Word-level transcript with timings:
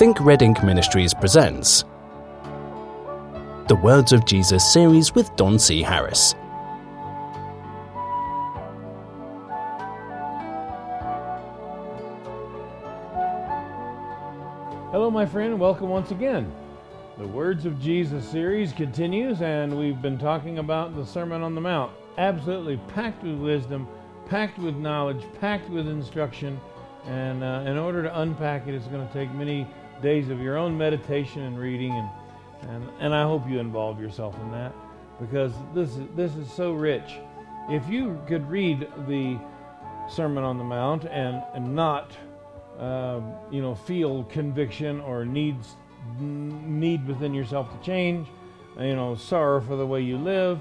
Think 0.00 0.18
Red 0.18 0.40
Ink 0.40 0.64
Ministries 0.64 1.12
presents 1.12 1.84
the 3.68 3.78
Words 3.82 4.14
of 4.14 4.24
Jesus 4.24 4.72
series 4.72 5.14
with 5.14 5.36
Don 5.36 5.58
C. 5.58 5.82
Harris. 5.82 6.34
Hello, 14.90 15.10
my 15.10 15.26
friend, 15.26 15.60
welcome 15.60 15.90
once 15.90 16.12
again. 16.12 16.50
The 17.18 17.28
Words 17.28 17.66
of 17.66 17.78
Jesus 17.78 18.26
series 18.26 18.72
continues, 18.72 19.42
and 19.42 19.78
we've 19.78 20.00
been 20.00 20.16
talking 20.16 20.60
about 20.60 20.96
the 20.96 21.04
Sermon 21.04 21.42
on 21.42 21.54
the 21.54 21.60
Mount. 21.60 21.92
Absolutely 22.16 22.78
packed 22.88 23.22
with 23.22 23.36
wisdom, 23.36 23.86
packed 24.24 24.58
with 24.58 24.76
knowledge, 24.76 25.22
packed 25.42 25.68
with 25.68 25.86
instruction. 25.86 26.58
And 27.04 27.44
uh, 27.44 27.64
in 27.66 27.76
order 27.76 28.02
to 28.02 28.20
unpack 28.20 28.66
it, 28.66 28.74
it's 28.74 28.86
going 28.86 29.06
to 29.06 29.12
take 29.12 29.30
many 29.34 29.66
days 30.02 30.28
of 30.30 30.40
your 30.40 30.56
own 30.56 30.76
meditation 30.76 31.42
and 31.42 31.58
reading. 31.58 31.92
And, 31.92 32.10
and, 32.70 32.90
and 33.00 33.14
I 33.14 33.22
hope 33.22 33.48
you 33.48 33.58
involve 33.58 34.00
yourself 34.00 34.34
in 34.40 34.50
that 34.52 34.72
because 35.20 35.52
this 35.74 35.90
is, 35.96 36.06
this 36.16 36.34
is 36.36 36.50
so 36.50 36.72
rich. 36.72 37.18
If 37.68 37.88
you 37.88 38.20
could 38.26 38.48
read 38.48 38.88
the 39.06 39.38
Sermon 40.08 40.42
on 40.42 40.58
the 40.58 40.64
Mount 40.64 41.04
and, 41.04 41.42
and 41.54 41.74
not, 41.74 42.16
uh, 42.78 43.20
you 43.50 43.62
know, 43.62 43.74
feel 43.74 44.24
conviction 44.24 45.00
or 45.00 45.24
needs 45.24 45.76
need 46.18 47.06
within 47.06 47.34
yourself 47.34 47.70
to 47.70 47.86
change, 47.86 48.26
you 48.78 48.96
know, 48.96 49.14
sorrow 49.14 49.60
for 49.60 49.76
the 49.76 49.86
way 49.86 50.00
you 50.00 50.16
live, 50.16 50.60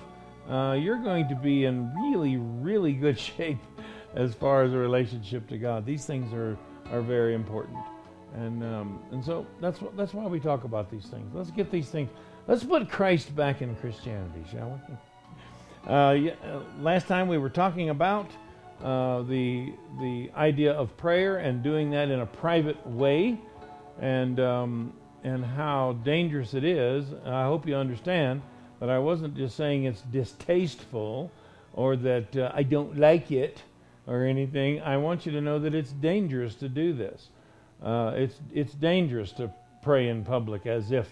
uh, 0.50 0.74
you're 0.74 1.02
going 1.02 1.28
to 1.30 1.36
be 1.36 1.66
in 1.66 1.94
really, 1.96 2.38
really 2.38 2.94
good 2.94 3.18
shape 3.38 3.60
as 4.16 4.34
far 4.34 4.64
as 4.64 4.74
a 4.74 4.78
relationship 4.78 5.48
to 5.48 5.58
God. 5.58 5.86
These 5.86 6.06
things 6.06 6.34
are, 6.34 6.58
are 6.92 7.02
very 7.02 7.34
important. 7.34 7.78
And, 8.36 8.64
um, 8.64 9.00
and 9.12 9.24
so 9.24 9.46
that's, 9.60 9.80
that's 9.96 10.14
why 10.14 10.26
we 10.28 10.40
talk 10.40 10.64
about 10.64 10.92
these 10.92 11.06
things. 11.06 11.34
Let's 11.34 11.52
get 11.52 11.72
these 11.72 11.90
things, 11.90 12.10
let's 12.48 12.64
put 12.64 12.90
Christ 12.90 13.36
back 13.36 13.62
in 13.62 13.76
Christianity, 13.76 14.44
shall 14.52 14.82
we? 14.88 14.96
Uh, 15.88 16.12
yeah, 16.12 16.34
uh, 16.44 16.60
last 16.82 17.08
time 17.08 17.30
we 17.30 17.38
were 17.38 17.50
talking 17.50 17.90
about 17.90 18.30
uh, 18.84 19.22
the, 19.24 19.74
the 20.00 20.30
idea 20.36 20.74
of 20.74 20.96
prayer 20.98 21.38
and 21.38 21.64
doing 21.64 21.90
that 21.90 22.10
in 22.10 22.20
a 22.20 22.26
private 22.26 22.86
way 22.86 23.40
and, 24.00 24.40
um, 24.42 24.94
and 25.24 25.44
how 25.44 25.94
dangerous 26.04 26.54
it 26.54 26.66
is. 26.66 27.06
I 27.26 27.44
hope 27.44 27.66
you 27.66 27.76
understand 27.76 28.42
that 28.80 28.90
I 28.90 29.00
wasn't 29.00 29.36
just 29.36 29.56
saying 29.56 29.86
it's 29.86 30.02
distasteful 30.02 31.32
or 31.74 31.96
that 31.96 32.36
uh, 32.36 32.52
I 32.54 32.64
don't 32.64 32.98
like 32.98 33.32
it 33.32 33.64
or 34.08 34.26
anything. 34.26 34.82
I 34.82 34.98
want 34.98 35.26
you 35.26 35.32
to 35.34 35.42
know 35.42 35.60
that 35.60 35.74
it's 35.74 35.92
dangerous 35.92 36.56
to 36.56 36.70
do 36.70 36.94
this. 36.94 37.30
Uh, 37.84 38.14
it's 38.16 38.40
it's 38.54 38.74
dangerous 38.74 39.32
to 39.34 39.52
pray 39.82 40.10
in 40.10 40.24
public 40.24 40.66
as 40.66 40.92
if 40.92 41.08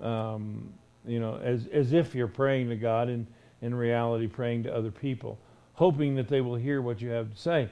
um, 0.00 0.72
you 1.06 1.20
know 1.20 1.36
as 1.42 1.66
as 1.68 1.92
if 1.92 2.14
you're 2.14 2.26
praying 2.26 2.68
to 2.68 2.76
God 2.76 3.08
and 3.08 3.26
in 3.62 3.74
reality 3.74 4.26
praying 4.26 4.64
to 4.64 4.74
other 4.74 4.90
people, 4.90 5.38
hoping 5.74 6.14
that 6.16 6.28
they 6.28 6.40
will 6.40 6.56
hear 6.56 6.82
what 6.82 7.00
you 7.00 7.10
have 7.10 7.30
to 7.30 7.38
say. 7.38 7.68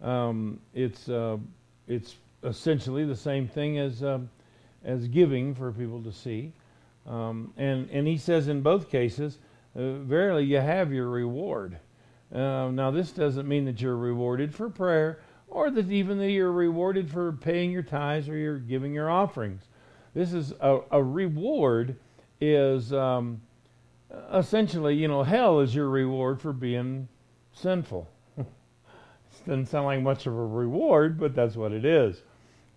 Um, 0.00 0.60
it's 0.74 1.08
uh, 1.08 1.38
it's 1.88 2.16
essentially 2.44 3.04
the 3.04 3.16
same 3.16 3.46
thing 3.46 3.78
as 3.78 4.02
um, 4.02 4.28
as 4.84 5.06
giving 5.08 5.54
for 5.54 5.72
people 5.72 6.02
to 6.02 6.12
see, 6.12 6.52
um, 7.06 7.52
and 7.56 7.88
and 7.90 8.06
he 8.06 8.16
says 8.16 8.48
in 8.48 8.62
both 8.62 8.90
cases, 8.90 9.38
uh, 9.76 9.94
verily 9.98 10.44
you 10.44 10.58
have 10.58 10.92
your 10.92 11.08
reward. 11.08 11.78
Uh, 12.32 12.70
now 12.70 12.90
this 12.90 13.12
doesn't 13.12 13.46
mean 13.46 13.64
that 13.66 13.80
you're 13.80 13.96
rewarded 13.96 14.54
for 14.54 14.70
prayer 14.70 15.20
or 15.52 15.70
that 15.70 15.90
even 15.90 16.18
that 16.18 16.30
you're 16.30 16.50
rewarded 16.50 17.10
for 17.10 17.30
paying 17.32 17.70
your 17.70 17.82
tithes 17.82 18.28
or 18.28 18.36
you're 18.36 18.58
giving 18.58 18.94
your 18.94 19.10
offerings. 19.10 19.62
This 20.14 20.32
is 20.32 20.52
a, 20.60 20.80
a 20.90 21.02
reward 21.02 21.96
is 22.40 22.92
um, 22.92 23.42
essentially, 24.32 24.94
you 24.94 25.08
know, 25.08 25.22
hell 25.22 25.60
is 25.60 25.74
your 25.74 25.88
reward 25.88 26.40
for 26.40 26.54
being 26.54 27.06
sinful. 27.52 28.08
it 28.38 28.46
doesn't 29.46 29.66
sound 29.66 29.86
like 29.86 30.00
much 30.00 30.26
of 30.26 30.32
a 30.32 30.46
reward, 30.46 31.20
but 31.20 31.34
that's 31.34 31.54
what 31.54 31.72
it 31.72 31.84
is. 31.84 32.22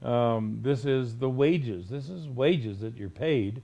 Um, 0.04 0.60
this 0.62 0.86
is 0.86 1.18
the 1.18 1.30
wages. 1.30 1.88
This 1.90 2.10
is 2.10 2.28
wages 2.28 2.82
that 2.82 2.98
you're 2.98 3.10
paid. 3.10 3.62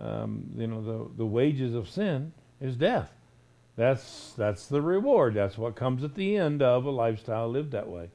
Um, 0.00 0.50
you 0.56 0.66
know, 0.66 0.82
the, 0.82 1.10
the 1.18 1.26
wages 1.26 1.74
of 1.74 1.88
sin 1.88 2.32
is 2.60 2.76
death. 2.76 3.12
That's 3.76 4.32
that's 4.38 4.66
the 4.66 4.80
reward. 4.80 5.34
That's 5.34 5.58
what 5.58 5.76
comes 5.76 6.02
at 6.02 6.14
the 6.14 6.38
end 6.38 6.62
of 6.62 6.86
a 6.86 6.90
lifestyle 6.90 7.50
lived 7.50 7.72
that 7.72 7.88
way. 7.88 8.08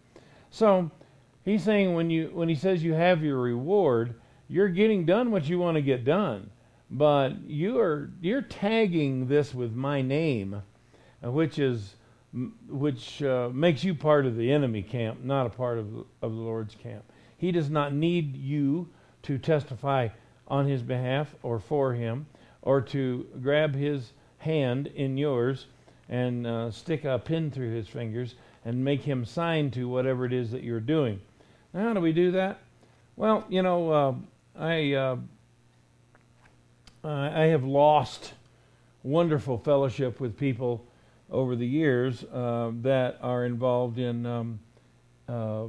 So 0.52 0.92
he's 1.44 1.64
saying 1.64 1.96
when 1.96 2.10
you 2.10 2.30
when 2.34 2.50
he 2.50 2.56
says 2.56 2.84
you 2.84 2.94
have 2.94 3.24
your 3.24 3.40
reward, 3.40 4.16
you're 4.50 4.70
getting 4.70 5.06
done 5.06 5.32
what 5.32 5.48
you 5.48 5.58
want 5.58 5.76
to 5.76 5.82
get 5.82 6.04
done, 6.04 6.52
but 6.92 7.42
you 7.48 7.80
are 7.80 8.12
you're 8.22 8.42
tagging 8.42 9.28
this 9.28 9.54
with 9.54 9.74
my 9.74 10.02
name, 10.02 10.62
which 11.24 11.58
is 11.58 11.96
which 12.70 13.24
uh, 13.24 13.50
makes 13.54 13.84
you 13.84 13.96
part 13.96 14.26
of 14.26 14.36
the 14.36 14.52
enemy 14.52 14.84
camp, 14.84 15.24
not 15.24 15.48
a 15.48 15.50
part 15.50 15.80
of 15.80 16.06
of 16.22 16.36
the 16.36 16.42
Lord's 16.42 16.76
camp. 16.76 17.04
He 17.38 17.52
does 17.52 17.70
not 17.70 17.94
need 17.94 18.36
you 18.36 18.90
to 19.24 19.38
testify 19.38 20.10
on 20.48 20.68
his 20.68 20.84
behalf 20.84 21.34
or 21.44 21.60
for 21.60 21.94
him, 21.94 22.28
or 22.62 22.82
to 22.82 23.26
grab 23.42 23.74
his 23.74 24.12
hand 24.40 24.88
in 24.88 25.18
yours 25.18 25.68
and 26.10 26.46
uh, 26.46 26.70
stick 26.72 27.06
a 27.06 27.18
pin 27.18 27.50
through 27.50 27.74
his 27.74 27.88
fingers 27.88 28.36
and 28.64 28.84
make 28.84 29.02
him 29.02 29.26
sign 29.26 29.72
to 29.72 29.88
whatever 29.88 30.26
it 30.26 30.34
is 30.34 30.52
that 30.52 30.64
you're 30.64 30.80
doing. 30.80 31.20
Now, 31.74 31.88
how 31.88 31.94
do 31.94 32.02
we 32.02 32.12
do 32.12 32.32
that? 32.32 32.60
Well, 33.16 33.46
you 33.50 33.62
know, 33.62 33.92
uh, 33.92 34.14
I 34.58 34.94
uh, 34.94 35.18
I 37.04 37.44
have 37.46 37.64
lost 37.64 38.34
wonderful 39.04 39.58
fellowship 39.58 40.20
with 40.20 40.38
people 40.38 40.86
over 41.30 41.56
the 41.56 41.66
years 41.66 42.24
uh, 42.26 42.72
that 42.82 43.18
are 43.22 43.46
involved 43.46 43.98
in 43.98 44.26
um, 44.26 44.60
uh, 45.28 45.64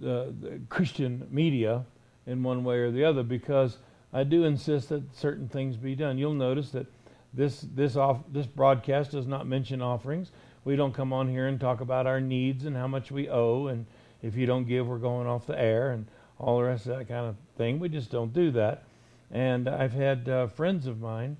the, 0.00 0.32
the 0.40 0.60
Christian 0.68 1.26
media 1.30 1.84
in 2.26 2.42
one 2.42 2.64
way 2.64 2.78
or 2.78 2.90
the 2.90 3.04
other 3.04 3.22
because 3.22 3.78
I 4.12 4.24
do 4.24 4.44
insist 4.44 4.88
that 4.90 5.02
certain 5.14 5.48
things 5.48 5.76
be 5.76 5.94
done. 5.94 6.16
You'll 6.16 6.34
notice 6.34 6.70
that 6.70 6.86
this 7.32 7.64
this 7.74 7.96
off 7.96 8.18
this 8.32 8.46
broadcast 8.46 9.12
does 9.12 9.26
not 9.26 9.46
mention 9.46 9.82
offerings. 9.82 10.30
We 10.64 10.76
don't 10.76 10.92
come 10.92 11.12
on 11.12 11.28
here 11.28 11.46
and 11.46 11.58
talk 11.58 11.80
about 11.80 12.06
our 12.06 12.20
needs 12.20 12.64
and 12.64 12.76
how 12.76 12.86
much 12.86 13.10
we 13.10 13.28
owe 13.28 13.66
and 13.66 13.86
if 14.22 14.36
you 14.36 14.46
don't 14.46 14.64
give 14.64 14.86
we're 14.86 14.98
going 14.98 15.26
off 15.26 15.46
the 15.46 15.58
air 15.58 15.92
and 15.92 16.06
all 16.38 16.58
the 16.58 16.64
rest 16.64 16.86
of 16.86 16.98
that 16.98 17.08
kind 17.08 17.26
of 17.26 17.36
thing. 17.56 17.78
We 17.78 17.88
just 17.88 18.10
don't 18.10 18.32
do 18.32 18.50
that. 18.52 18.84
And 19.30 19.68
I've 19.68 19.92
had 19.92 20.28
uh, 20.28 20.46
friends 20.48 20.86
of 20.86 21.00
mine, 21.00 21.36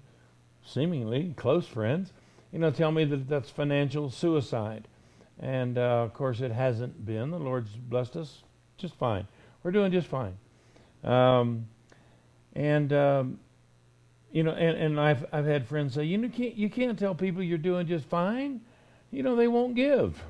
seemingly 0.64 1.34
close 1.36 1.66
friends, 1.66 2.12
you 2.52 2.58
know, 2.58 2.70
tell 2.70 2.92
me 2.92 3.04
that 3.04 3.28
that's 3.28 3.50
financial 3.50 4.10
suicide. 4.10 4.88
And 5.38 5.78
uh, 5.78 6.02
of 6.02 6.14
course, 6.14 6.40
it 6.40 6.52
hasn't 6.52 7.04
been. 7.04 7.30
The 7.30 7.38
Lord's 7.38 7.70
blessed 7.70 8.16
us 8.16 8.42
just 8.76 8.94
fine. 8.96 9.26
We're 9.62 9.70
doing 9.70 9.92
just 9.92 10.06
fine. 10.06 10.36
Um, 11.02 11.66
and 12.54 12.92
um, 12.92 13.40
you 14.32 14.42
know, 14.42 14.52
and, 14.52 14.76
and 14.76 15.00
I've 15.00 15.24
I've 15.32 15.46
had 15.46 15.66
friends 15.66 15.94
say, 15.94 16.04
you 16.04 16.18
know, 16.18 16.28
can't, 16.28 16.54
you 16.54 16.68
can't 16.68 16.98
tell 16.98 17.14
people 17.14 17.42
you're 17.42 17.58
doing 17.58 17.86
just 17.86 18.04
fine. 18.06 18.60
You 19.10 19.22
know, 19.22 19.36
they 19.36 19.48
won't 19.48 19.74
give, 19.74 20.22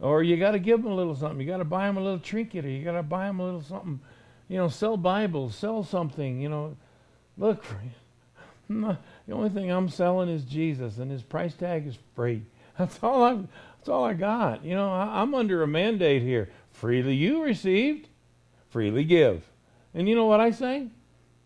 or 0.00 0.22
you 0.22 0.36
got 0.36 0.52
to 0.52 0.58
give 0.58 0.82
them 0.82 0.92
a 0.92 0.94
little 0.94 1.14
something. 1.14 1.40
You 1.40 1.46
got 1.46 1.58
to 1.58 1.64
buy 1.64 1.86
them 1.86 1.96
a 1.96 2.02
little 2.02 2.18
trinket, 2.18 2.64
or 2.64 2.68
you 2.68 2.84
got 2.84 2.92
to 2.92 3.02
buy 3.02 3.26
them 3.26 3.40
a 3.40 3.44
little 3.44 3.62
something. 3.62 4.00
You 4.48 4.58
know, 4.58 4.68
sell 4.68 4.96
Bibles, 4.96 5.54
sell 5.54 5.84
something. 5.84 6.40
You 6.40 6.48
know, 6.48 6.76
look, 7.36 7.64
the 8.68 8.96
only 9.30 9.50
thing 9.50 9.70
I'm 9.70 9.88
selling 9.88 10.28
is 10.28 10.44
Jesus, 10.44 10.98
and 10.98 11.10
His 11.10 11.22
price 11.22 11.54
tag 11.54 11.86
is 11.86 11.98
free. 12.14 12.42
That's 12.78 12.98
all 13.02 13.22
I. 13.22 13.38
That's 13.78 13.88
all 13.88 14.04
I 14.04 14.14
got. 14.14 14.64
You 14.64 14.74
know, 14.74 14.92
I, 14.92 15.20
I'm 15.20 15.34
under 15.34 15.62
a 15.62 15.66
mandate 15.66 16.22
here. 16.22 16.48
Freely 16.70 17.14
you 17.14 17.42
received, 17.42 18.08
freely 18.70 19.04
give. 19.04 19.44
And 19.92 20.08
you 20.08 20.14
know 20.14 20.26
what 20.26 20.40
I 20.40 20.52
say? 20.52 20.88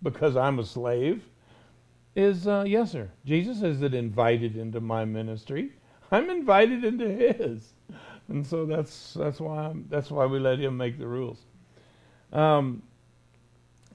Because 0.02 0.36
I'm 0.36 0.58
a 0.58 0.64
slave 0.64 1.22
is 2.16 2.48
uh, 2.48 2.64
yes, 2.66 2.92
sir. 2.92 3.10
Jesus 3.24 3.62
isn't 3.62 3.94
invited 3.94 4.56
into 4.56 4.80
my 4.80 5.04
ministry. 5.04 5.72
I'm 6.10 6.30
invited 6.30 6.84
into 6.84 7.08
His, 7.08 7.72
and 8.28 8.46
so 8.46 8.64
that's 8.66 9.14
that's 9.14 9.40
why 9.40 9.64
I'm, 9.66 9.86
that's 9.88 10.10
why 10.10 10.26
we 10.26 10.38
let 10.38 10.58
Him 10.58 10.76
make 10.76 10.98
the 10.98 11.06
rules. 11.06 11.38
Um, 12.32 12.82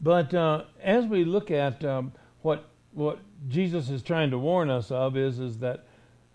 but 0.01 0.33
uh, 0.33 0.63
as 0.81 1.05
we 1.05 1.23
look 1.23 1.51
at 1.51 1.83
um, 1.85 2.11
what 2.41 2.69
what 2.93 3.19
Jesus 3.47 3.89
is 3.89 4.01
trying 4.01 4.31
to 4.31 4.37
warn 4.37 4.69
us 4.69 4.91
of 4.91 5.15
is 5.15 5.39
is 5.39 5.59
that 5.59 5.85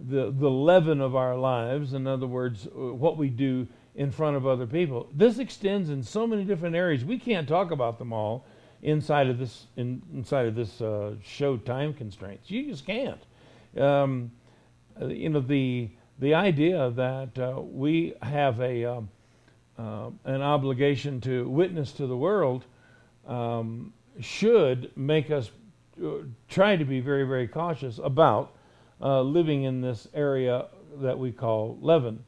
the 0.00 0.30
the 0.30 0.50
leaven 0.50 1.00
of 1.00 1.16
our 1.16 1.36
lives, 1.36 1.92
in 1.94 2.06
other 2.06 2.26
words, 2.26 2.66
uh, 2.66 2.94
what 2.94 3.16
we 3.16 3.28
do 3.28 3.66
in 3.94 4.10
front 4.10 4.36
of 4.36 4.46
other 4.46 4.66
people, 4.66 5.08
this 5.14 5.38
extends 5.38 5.88
in 5.88 6.02
so 6.02 6.26
many 6.26 6.44
different 6.44 6.76
areas. 6.76 7.04
We 7.04 7.18
can't 7.18 7.48
talk 7.48 7.70
about 7.70 7.98
them 7.98 8.12
all 8.12 8.44
inside 8.82 9.28
of 9.28 9.38
this 9.38 9.66
in, 9.76 10.02
inside 10.14 10.46
of 10.46 10.54
this 10.54 10.80
uh, 10.80 11.14
show 11.24 11.56
time 11.56 11.94
constraints. 11.94 12.50
You 12.50 12.70
just 12.70 12.86
can't. 12.86 13.20
Um, 13.76 14.30
you 15.00 15.28
know 15.28 15.40
the 15.40 15.90
the 16.18 16.34
idea 16.34 16.90
that 16.90 17.38
uh, 17.38 17.60
we 17.60 18.14
have 18.22 18.60
a 18.60 18.84
um, 18.84 19.08
uh, 19.78 20.10
an 20.24 20.42
obligation 20.42 21.20
to 21.20 21.48
witness 21.48 21.92
to 21.92 22.06
the 22.06 22.16
world 22.16 22.64
um, 23.26 23.92
should 24.20 24.90
make 24.96 25.30
us 25.30 25.50
uh, 26.02 26.18
try 26.48 26.76
to 26.76 26.84
be 26.84 27.00
very, 27.00 27.24
very 27.24 27.48
cautious 27.48 27.98
about 28.02 28.54
uh, 29.00 29.20
living 29.20 29.64
in 29.64 29.80
this 29.80 30.08
area 30.14 30.66
that 30.96 31.18
we 31.18 31.32
call 31.32 31.78
leaven. 31.80 32.24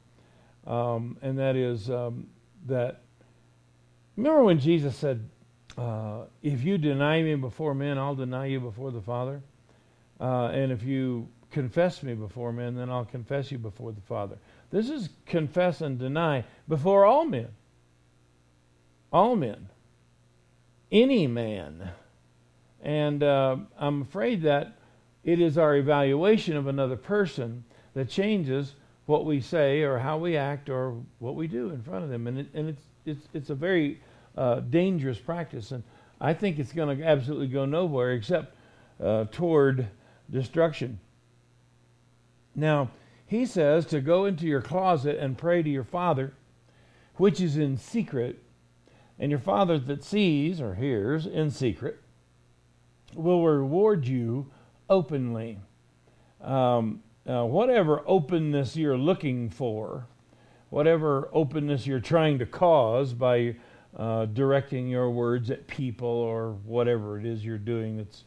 Um, 0.66 1.16
and 1.22 1.38
that 1.38 1.56
is 1.56 1.90
um, 1.90 2.26
that. 2.66 3.02
Remember 4.16 4.42
when 4.42 4.58
Jesus 4.58 4.96
said, 4.96 5.28
uh, 5.76 6.22
If 6.42 6.64
you 6.64 6.76
deny 6.76 7.22
me 7.22 7.34
before 7.36 7.74
men, 7.74 7.98
I'll 7.98 8.14
deny 8.14 8.46
you 8.46 8.60
before 8.60 8.90
the 8.90 9.00
Father? 9.00 9.42
Uh, 10.20 10.46
and 10.46 10.72
if 10.72 10.82
you 10.82 11.28
confess 11.50 12.02
me 12.02 12.14
before 12.14 12.52
men, 12.52 12.74
then 12.76 12.90
I'll 12.90 13.04
confess 13.04 13.50
you 13.50 13.58
before 13.58 13.92
the 13.92 14.00
Father. 14.02 14.36
This 14.70 14.90
is 14.90 15.08
confess 15.26 15.80
and 15.80 15.98
deny 15.98 16.44
before 16.68 17.04
all 17.04 17.24
men. 17.24 17.48
All 19.12 19.36
men. 19.36 19.68
Any 20.92 21.26
man. 21.26 21.90
And 22.82 23.22
uh, 23.22 23.56
I'm 23.78 24.02
afraid 24.02 24.42
that 24.42 24.78
it 25.24 25.40
is 25.40 25.58
our 25.58 25.76
evaluation 25.76 26.56
of 26.56 26.66
another 26.66 26.96
person 26.96 27.64
that 27.94 28.08
changes 28.08 28.74
what 29.06 29.24
we 29.24 29.40
say 29.40 29.82
or 29.82 29.98
how 29.98 30.18
we 30.18 30.36
act 30.36 30.68
or 30.68 30.94
what 31.18 31.34
we 31.34 31.46
do 31.46 31.70
in 31.70 31.82
front 31.82 32.04
of 32.04 32.10
them. 32.10 32.26
And, 32.26 32.40
it, 32.40 32.46
and 32.52 32.68
it's, 32.68 32.82
it's, 33.06 33.28
it's 33.32 33.50
a 33.50 33.54
very 33.54 34.00
uh, 34.36 34.60
dangerous 34.60 35.18
practice. 35.18 35.72
And 35.72 35.82
I 36.20 36.34
think 36.34 36.58
it's 36.58 36.72
going 36.72 36.96
to 36.96 37.04
absolutely 37.04 37.48
go 37.48 37.64
nowhere 37.64 38.12
except 38.12 38.54
uh, 39.02 39.24
toward 39.32 39.86
destruction. 40.30 41.00
Now, 42.58 42.90
he 43.24 43.46
says 43.46 43.86
to 43.86 44.00
go 44.00 44.24
into 44.24 44.46
your 44.46 44.62
closet 44.62 45.16
and 45.18 45.38
pray 45.38 45.62
to 45.62 45.70
your 45.70 45.84
Father, 45.84 46.32
which 47.14 47.40
is 47.40 47.56
in 47.56 47.76
secret, 47.76 48.42
and 49.18 49.30
your 49.30 49.38
Father 49.38 49.78
that 49.78 50.02
sees 50.02 50.60
or 50.60 50.74
hears 50.74 51.26
in 51.26 51.50
secret 51.50 52.00
will 53.14 53.44
reward 53.44 54.06
you 54.06 54.50
openly. 54.90 55.58
Um, 56.40 57.02
uh, 57.28 57.44
whatever 57.44 58.02
openness 58.06 58.76
you're 58.76 58.98
looking 58.98 59.50
for, 59.50 60.06
whatever 60.70 61.28
openness 61.32 61.86
you're 61.86 62.00
trying 62.00 62.38
to 62.38 62.46
cause 62.46 63.12
by 63.12 63.54
uh, 63.96 64.26
directing 64.26 64.88
your 64.88 65.10
words 65.10 65.50
at 65.50 65.66
people 65.66 66.08
or 66.08 66.52
whatever 66.64 67.18
it 67.20 67.26
is 67.26 67.44
you're 67.44 67.56
doing 67.56 67.96
that's 67.98 68.24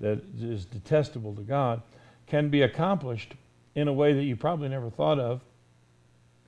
that 0.00 0.22
is 0.38 0.64
detestable 0.64 1.34
to 1.34 1.42
God, 1.42 1.82
can 2.26 2.48
be 2.48 2.62
accomplished 2.62 3.34
in 3.74 3.88
a 3.88 3.92
way 3.92 4.12
that 4.12 4.24
you 4.24 4.36
probably 4.36 4.68
never 4.68 4.90
thought 4.90 5.18
of. 5.18 5.42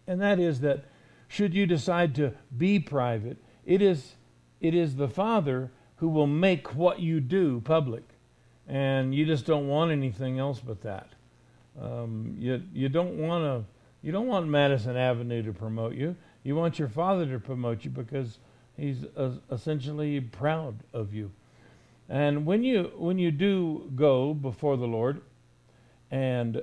And 0.06 0.20
that 0.20 0.38
is 0.38 0.60
that 0.60 0.84
should 1.28 1.54
you 1.54 1.66
decide 1.66 2.14
to 2.16 2.34
be 2.56 2.78
private, 2.78 3.38
it 3.64 3.80
is 3.80 4.14
it 4.60 4.74
is 4.74 4.96
the 4.96 5.08
Father 5.08 5.70
who 5.96 6.08
will 6.08 6.26
make 6.26 6.74
what 6.74 7.00
you 7.00 7.20
do 7.20 7.60
public. 7.60 8.04
And 8.68 9.14
you 9.14 9.24
just 9.24 9.46
don't 9.46 9.68
want 9.68 9.90
anything 9.90 10.38
else 10.38 10.60
but 10.60 10.82
that. 10.82 11.08
Um, 11.80 12.36
you, 12.38 12.62
you 12.72 12.88
don't 12.88 13.18
want 13.18 13.44
to 13.44 13.64
you 14.02 14.10
don't 14.10 14.26
want 14.26 14.48
Madison 14.48 14.96
Avenue 14.96 15.42
to 15.44 15.52
promote 15.52 15.94
you. 15.94 16.16
You 16.42 16.56
want 16.56 16.78
your 16.78 16.88
father 16.88 17.24
to 17.26 17.38
promote 17.38 17.84
you 17.84 17.90
because 17.90 18.38
he's 18.76 19.04
uh, 19.16 19.32
essentially 19.50 20.20
proud 20.20 20.82
of 20.92 21.14
you. 21.14 21.30
And 22.08 22.44
when 22.44 22.64
you 22.64 22.92
when 22.96 23.18
you 23.18 23.30
do 23.30 23.90
go 23.94 24.34
before 24.34 24.76
the 24.76 24.86
Lord 24.86 25.22
and 26.10 26.62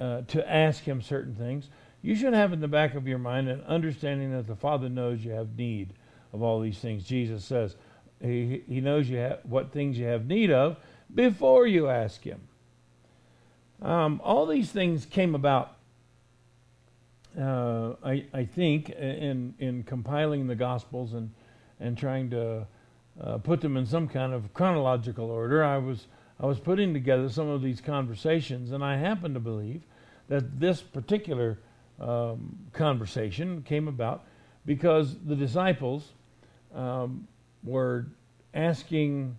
uh, 0.00 0.22
to 0.22 0.50
ask 0.50 0.82
Him 0.82 1.00
certain 1.00 1.34
things, 1.34 1.68
you 2.02 2.14
should 2.14 2.34
have 2.34 2.52
in 2.52 2.60
the 2.60 2.68
back 2.68 2.94
of 2.94 3.08
your 3.08 3.18
mind 3.18 3.48
an 3.48 3.62
understanding 3.66 4.32
that 4.32 4.46
the 4.46 4.56
Father 4.56 4.88
knows 4.88 5.24
you 5.24 5.32
have 5.32 5.56
need 5.56 5.94
of 6.32 6.42
all 6.42 6.60
these 6.60 6.78
things. 6.78 7.04
Jesus 7.04 7.44
says, 7.44 7.76
he, 8.20 8.62
he 8.68 8.80
knows 8.80 9.08
you 9.08 9.18
have, 9.18 9.40
what 9.44 9.72
things 9.72 9.98
you 9.98 10.06
have 10.06 10.26
need 10.26 10.50
of 10.50 10.76
before 11.14 11.66
you 11.66 11.88
ask 11.88 12.22
Him. 12.22 12.40
Um, 13.82 14.20
all 14.24 14.46
these 14.46 14.70
things 14.70 15.04
came 15.04 15.34
about, 15.34 15.76
uh, 17.38 17.92
I, 18.02 18.24
I, 18.32 18.44
think, 18.44 18.90
in, 18.90 19.54
in 19.58 19.82
compiling 19.82 20.46
the 20.46 20.54
Gospels 20.54 21.12
and, 21.12 21.30
and 21.78 21.96
trying 21.96 22.30
to 22.30 22.66
uh, 23.20 23.38
put 23.38 23.60
them 23.60 23.76
in 23.76 23.84
some 23.84 24.08
kind 24.08 24.32
of 24.32 24.54
chronological 24.54 25.30
order. 25.30 25.62
I 25.62 25.76
was, 25.78 26.06
I 26.38 26.46
was 26.46 26.58
putting 26.58 26.92
together 26.92 27.28
some 27.28 27.48
of 27.48 27.62
these 27.62 27.80
conversations, 27.80 28.72
and 28.72 28.84
I 28.84 28.96
happen 28.96 29.34
to 29.34 29.40
believe 29.40 29.82
that 30.28 30.60
this 30.60 30.80
particular 30.82 31.58
um, 31.98 32.58
conversation 32.72 33.62
came 33.62 33.88
about 33.88 34.24
because 34.66 35.16
the 35.24 35.36
disciples 35.36 36.12
um, 36.74 37.26
were 37.64 38.06
asking 38.52 39.36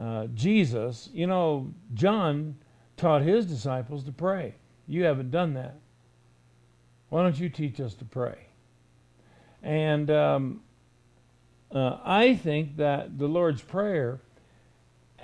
uh, 0.00 0.26
Jesus, 0.34 1.08
you 1.12 1.26
know, 1.26 1.72
John 1.94 2.56
taught 2.96 3.22
his 3.22 3.46
disciples 3.46 4.04
to 4.04 4.12
pray. 4.12 4.54
You 4.86 5.04
haven't 5.04 5.30
done 5.30 5.54
that. 5.54 5.76
Why 7.08 7.22
don't 7.22 7.38
you 7.38 7.48
teach 7.48 7.80
us 7.80 7.94
to 7.94 8.04
pray? 8.04 8.38
And 9.62 10.10
um, 10.10 10.60
uh, 11.72 11.98
I 12.04 12.34
think 12.34 12.76
that 12.76 13.18
the 13.18 13.26
Lord's 13.26 13.62
Prayer, 13.62 14.20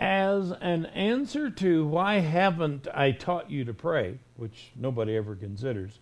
as 0.00 0.50
an 0.50 0.86
answer 0.86 1.50
to 1.50 1.86
why 1.86 2.20
haven't 2.20 2.88
I 2.92 3.12
taught 3.12 3.50
you 3.50 3.66
to 3.66 3.74
pray, 3.74 4.18
which 4.36 4.72
nobody 4.74 5.14
ever 5.14 5.36
considers, 5.36 6.00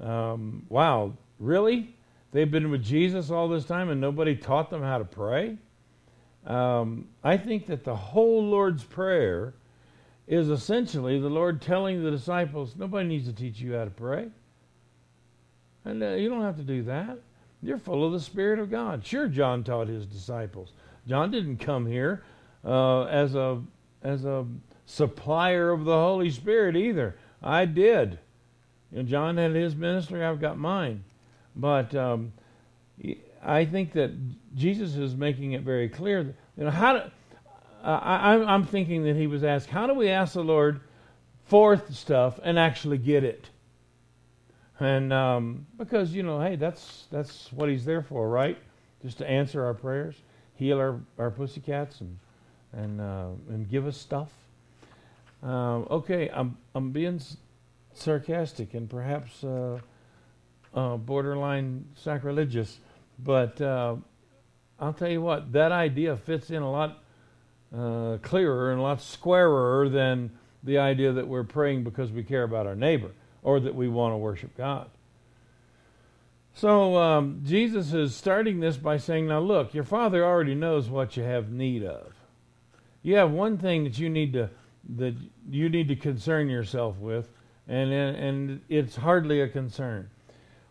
um, 0.00 0.64
wow, 0.68 1.12
really? 1.40 1.96
They've 2.30 2.50
been 2.50 2.70
with 2.70 2.84
Jesus 2.84 3.30
all 3.30 3.48
this 3.48 3.64
time 3.64 3.88
and 3.90 4.00
nobody 4.00 4.36
taught 4.36 4.70
them 4.70 4.82
how 4.82 4.98
to 4.98 5.04
pray? 5.04 5.58
Um, 6.46 7.08
I 7.24 7.36
think 7.36 7.66
that 7.66 7.82
the 7.82 7.96
whole 7.96 8.44
Lord's 8.44 8.84
Prayer 8.84 9.54
is 10.28 10.48
essentially 10.48 11.18
the 11.18 11.28
Lord 11.28 11.60
telling 11.60 12.04
the 12.04 12.10
disciples, 12.12 12.76
nobody 12.76 13.08
needs 13.08 13.26
to 13.26 13.32
teach 13.32 13.58
you 13.58 13.74
how 13.74 13.84
to 13.84 13.90
pray. 13.90 14.28
And 15.84 16.00
uh, 16.00 16.10
you 16.10 16.28
don't 16.28 16.42
have 16.42 16.56
to 16.56 16.62
do 16.62 16.84
that. 16.84 17.18
You're 17.60 17.78
full 17.78 18.06
of 18.06 18.12
the 18.12 18.20
Spirit 18.20 18.60
of 18.60 18.70
God. 18.70 19.04
Sure, 19.04 19.26
John 19.26 19.64
taught 19.64 19.88
his 19.88 20.06
disciples. 20.06 20.72
John 21.08 21.32
didn't 21.32 21.58
come 21.58 21.86
here 21.86 22.22
uh, 22.64 23.04
as 23.04 23.34
a 23.34 23.62
as 24.02 24.24
a 24.24 24.46
supplier 24.86 25.70
of 25.70 25.84
the 25.84 25.94
Holy 25.94 26.30
Spirit 26.30 26.76
either. 26.76 27.16
I 27.42 27.64
did. 27.64 28.18
You 28.90 28.98
know, 28.98 29.02
John 29.02 29.36
had 29.36 29.52
his 29.54 29.74
ministry. 29.74 30.24
I've 30.24 30.40
got 30.40 30.58
mine. 30.58 31.04
But 31.54 31.94
um, 31.94 32.32
I 33.42 33.64
think 33.64 33.92
that 33.92 34.12
Jesus 34.54 34.94
is 34.94 35.16
making 35.16 35.52
it 35.52 35.62
very 35.62 35.88
clear. 35.88 36.22
That, 36.22 36.34
you 36.56 36.64
know, 36.64 36.70
how 36.70 36.92
do, 36.94 37.10
I, 37.82 38.34
I'm 38.36 38.64
thinking 38.64 39.04
that 39.04 39.16
he 39.16 39.26
was 39.26 39.44
asked, 39.44 39.68
how 39.68 39.86
do 39.86 39.94
we 39.94 40.08
ask 40.08 40.34
the 40.34 40.42
Lord 40.42 40.80
for 41.44 41.82
stuff 41.90 42.38
and 42.42 42.58
actually 42.58 42.98
get 42.98 43.24
it? 43.24 43.50
And 44.78 45.12
um, 45.12 45.66
because 45.78 46.12
you 46.12 46.22
know, 46.22 46.40
hey, 46.40 46.56
that's 46.56 47.06
that's 47.10 47.50
what 47.52 47.70
he's 47.70 47.84
there 47.84 48.02
for, 48.02 48.28
right? 48.28 48.58
Just 49.02 49.18
to 49.18 49.30
answer 49.30 49.64
our 49.64 49.72
prayers, 49.72 50.16
heal 50.54 50.78
our 50.78 51.00
our 51.18 51.30
pussycats, 51.30 52.02
and 52.02 52.18
and 52.76 53.00
uh, 53.00 53.28
and 53.48 53.68
give 53.68 53.86
us 53.86 53.96
stuff. 53.96 54.30
Um, 55.42 55.86
okay, 55.90 56.30
I'm 56.32 56.56
I'm 56.74 56.90
being 56.90 57.16
s- 57.16 57.36
sarcastic 57.92 58.74
and 58.74 58.88
perhaps 58.88 59.42
uh, 59.42 59.78
uh, 60.74 60.96
borderline 60.96 61.86
sacrilegious, 61.94 62.78
but 63.18 63.60
uh, 63.60 63.96
I'll 64.78 64.92
tell 64.92 65.08
you 65.08 65.22
what, 65.22 65.52
that 65.52 65.72
idea 65.72 66.16
fits 66.16 66.50
in 66.50 66.62
a 66.62 66.70
lot 66.70 67.02
uh, 67.74 68.18
clearer 68.22 68.70
and 68.70 68.78
a 68.78 68.82
lot 68.82 69.00
squarer 69.00 69.88
than 69.88 70.30
the 70.62 70.78
idea 70.78 71.12
that 71.12 71.26
we're 71.26 71.44
praying 71.44 71.84
because 71.84 72.10
we 72.10 72.22
care 72.22 72.42
about 72.42 72.66
our 72.66 72.74
neighbor 72.74 73.10
or 73.42 73.60
that 73.60 73.74
we 73.74 73.88
want 73.88 74.12
to 74.12 74.18
worship 74.18 74.56
God. 74.56 74.90
So 76.54 76.96
um, 76.96 77.42
Jesus 77.44 77.92
is 77.92 78.14
starting 78.14 78.60
this 78.60 78.76
by 78.76 78.96
saying, 78.96 79.28
Now 79.28 79.40
look, 79.40 79.74
your 79.74 79.84
Father 79.84 80.24
already 80.24 80.54
knows 80.54 80.88
what 80.88 81.16
you 81.16 81.22
have 81.22 81.50
need 81.50 81.84
of. 81.84 82.15
You 83.06 83.14
have 83.14 83.30
one 83.30 83.56
thing 83.56 83.84
that 83.84 84.00
you 84.00 84.10
need 84.10 84.32
to 84.32 84.50
that 84.96 85.14
you 85.48 85.68
need 85.68 85.86
to 85.86 85.94
concern 85.94 86.48
yourself 86.48 86.98
with, 86.98 87.30
and 87.68 87.92
and 87.92 88.60
it's 88.68 88.96
hardly 88.96 89.42
a 89.42 89.48
concern. 89.48 90.10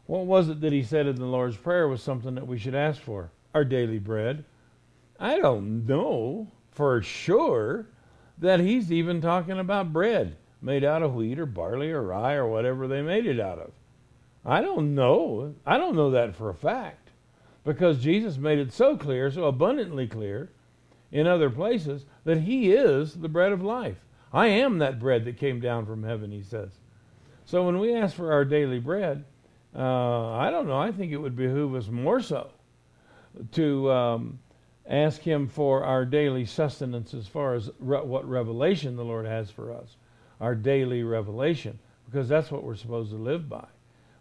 What 0.06 0.26
was 0.26 0.50
it 0.50 0.60
that 0.60 0.74
he 0.74 0.84
said 0.84 1.08
in 1.08 1.16
the 1.16 1.26
Lord's 1.26 1.56
Prayer 1.56 1.88
was 1.88 2.02
something 2.02 2.36
that 2.36 2.46
we 2.46 2.58
should 2.60 2.76
ask 2.76 3.02
for? 3.02 3.32
Our 3.54 3.64
daily 3.64 4.00
bread. 4.00 4.44
I 5.18 5.40
don't 5.40 5.86
know 5.88 6.52
for 6.72 7.02
sure 7.02 7.88
that 8.40 8.60
he's 8.60 8.92
even 8.92 9.22
talking 9.22 9.58
about 9.58 9.94
bread 9.94 10.36
made 10.62 10.84
out 10.84 11.04
of 11.04 11.16
wheat 11.16 11.40
or 11.40 11.46
barley 11.46 11.92
or 11.92 12.02
rye 12.02 12.34
or 12.34 12.50
whatever 12.50 12.86
they 12.86 13.02
made 13.02 13.28
it 13.28 13.40
out 13.40 13.60
of. 13.60 13.72
I 14.44 14.60
don't 14.60 14.94
know. 14.94 15.56
I 15.66 15.78
don't 15.78 15.96
know 15.96 16.12
that 16.12 16.36
for 16.36 16.50
a 16.50 16.54
fact 16.54 17.12
because 17.64 18.04
Jesus 18.04 18.36
made 18.36 18.60
it 18.60 18.74
so 18.74 18.98
clear, 18.98 19.32
so 19.32 19.46
abundantly 19.46 20.06
clear 20.06 20.50
in 21.16 21.28
other 21.28 21.50
places 21.50 22.06
that 22.26 22.42
he 22.42 22.74
is 22.74 23.14
the 23.14 23.30
bread 23.30 23.54
of 23.54 23.64
life. 23.64 23.96
I 24.34 24.48
am 24.48 24.80
that 24.80 25.00
bread 25.00 25.24
that 25.24 25.38
came 25.38 25.62
down 25.62 25.86
from 25.86 26.04
heaven, 26.04 26.30
he 26.30 26.44
says. 26.44 26.72
So 27.46 27.64
when 27.64 27.80
we 27.80 27.96
ask 27.96 28.14
for 28.14 28.34
our 28.34 28.44
daily 28.44 28.80
bread, 28.80 29.24
uh, 29.74 30.32
I 30.34 30.50
don't 30.52 30.68
know. 30.68 30.78
I 30.78 30.92
think 30.92 31.14
it 31.14 31.18
would 31.18 31.38
behoove 31.38 31.74
us 31.74 31.88
more 31.88 32.20
so 32.20 32.50
to 33.54 33.90
um, 33.94 34.40
ask 34.86 35.22
Him 35.22 35.48
for 35.48 35.86
our 35.86 36.04
daily 36.04 36.44
sustenance 36.44 37.14
as 37.14 37.28
far 37.28 37.54
as 37.54 37.72
re- 37.80 38.02
what 38.02 38.28
revelation 38.28 38.98
the 38.98 39.06
Lord 39.06 39.26
has 39.26 39.50
for 39.50 39.74
us, 39.74 39.96
our 40.42 40.54
daily 40.54 41.04
revelation, 41.04 41.80
because 42.12 42.28
that's 42.28 42.52
what 42.52 42.64
we're 42.64 42.76
supposed 42.76 43.12
to 43.12 43.18
live 43.18 43.48
by. 43.48 43.66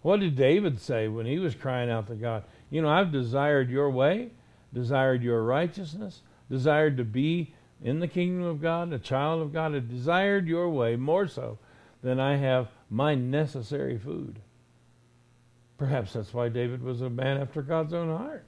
What 0.03 0.21
did 0.21 0.37
David 0.37 0.79
say 0.79 1.09
when 1.09 1.27
he 1.27 1.41
was 1.41 1.57
crying 1.57 1.91
out 1.91 2.07
to 2.07 2.15
God? 2.15 2.45
You 2.71 2.83
know, 2.83 2.89
I've 2.89 3.11
desired 3.11 3.69
your 3.69 3.91
way, 3.91 4.31
desired 4.73 5.25
your 5.25 5.43
righteousness, 5.43 6.23
desired 6.51 6.97
to 6.97 7.05
be 7.05 7.55
in 7.83 8.01
the 8.01 8.09
kingdom 8.09 8.45
of 8.45 8.63
God, 8.63 8.93
a 8.93 8.99
child 8.99 9.43
of 9.43 9.53
God, 9.53 9.75
have 9.75 9.89
desired 9.89 10.47
your 10.47 10.69
way 10.69 10.97
more 10.97 11.29
so 11.29 11.59
than 12.03 12.21
I 12.21 12.37
have 12.37 12.69
my 12.91 13.15
necessary 13.15 13.99
food. 13.99 14.41
Perhaps 15.77 16.13
that's 16.13 16.33
why 16.33 16.49
David 16.49 16.83
was 16.83 17.01
a 17.01 17.11
man 17.11 17.41
after 17.41 17.63
God's 17.63 17.93
own 17.93 18.09
heart. 18.09 18.47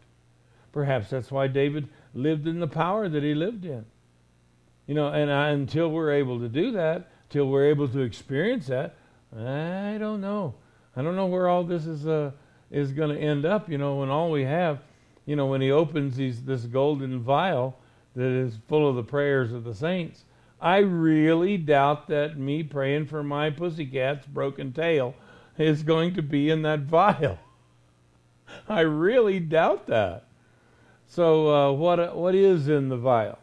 Perhaps 0.72 1.10
that's 1.10 1.30
why 1.30 1.48
David 1.48 1.88
lived 2.14 2.46
in 2.46 2.60
the 2.60 2.66
power 2.66 3.08
that 3.08 3.22
he 3.22 3.34
lived 3.34 3.64
in. 3.64 3.84
You 4.86 4.94
know, 4.94 5.08
and 5.08 5.32
I, 5.32 5.48
until 5.48 5.90
we're 5.90 6.12
able 6.12 6.38
to 6.38 6.48
do 6.48 6.72
that, 6.72 7.10
till 7.28 7.48
we're 7.48 7.66
able 7.66 7.88
to 7.88 8.00
experience 8.00 8.68
that, 8.68 8.96
I 9.36 9.96
don't 9.98 10.20
know. 10.20 10.54
I 10.94 11.02
don't 11.02 11.16
know 11.16 11.26
where 11.26 11.48
all 11.48 11.64
this 11.64 11.86
is 11.86 12.06
uh, 12.06 12.30
is 12.70 12.92
going 12.92 13.14
to 13.14 13.20
end 13.20 13.44
up. 13.44 13.68
You 13.68 13.78
know, 13.78 13.96
when 13.96 14.08
all 14.08 14.30
we 14.30 14.44
have, 14.44 14.80
you 15.24 15.34
know, 15.34 15.46
when 15.46 15.60
he 15.60 15.70
opens 15.70 16.16
these 16.16 16.44
this 16.44 16.64
golden 16.64 17.20
vial 17.20 17.78
that 18.16 18.30
is 18.30 18.58
full 18.66 18.88
of 18.88 18.96
the 18.96 19.04
prayers 19.04 19.52
of 19.52 19.62
the 19.62 19.74
saints, 19.74 20.24
I 20.60 20.78
really 20.78 21.58
doubt 21.58 22.08
that 22.08 22.38
me 22.38 22.62
praying 22.62 23.06
for 23.06 23.22
my 23.22 23.50
pussycat's 23.50 24.26
broken 24.26 24.72
tail 24.72 25.14
is 25.58 25.82
going 25.82 26.14
to 26.14 26.22
be 26.22 26.50
in 26.50 26.62
that 26.62 26.80
vial. 26.80 27.38
I 28.68 28.80
really 28.80 29.38
doubt 29.38 29.86
that. 29.86 30.24
So, 31.06 31.54
uh, 31.54 31.72
what 31.72 32.16
what 32.16 32.34
is 32.34 32.68
in 32.68 32.88
the 32.88 32.96
vial? 32.96 33.38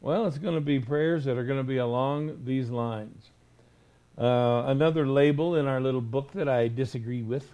Well, 0.00 0.26
it's 0.26 0.38
going 0.38 0.54
to 0.54 0.60
be 0.60 0.80
prayers 0.80 1.24
that 1.24 1.36
are 1.36 1.44
going 1.44 1.60
to 1.60 1.64
be 1.64 1.76
along 1.76 2.44
these 2.44 2.70
lines. 2.70 3.30
Uh, 4.16 4.64
another 4.66 5.06
label 5.06 5.56
in 5.56 5.66
our 5.66 5.80
little 5.80 6.00
book 6.00 6.32
that 6.32 6.48
I 6.48 6.68
disagree 6.68 7.22
with, 7.22 7.48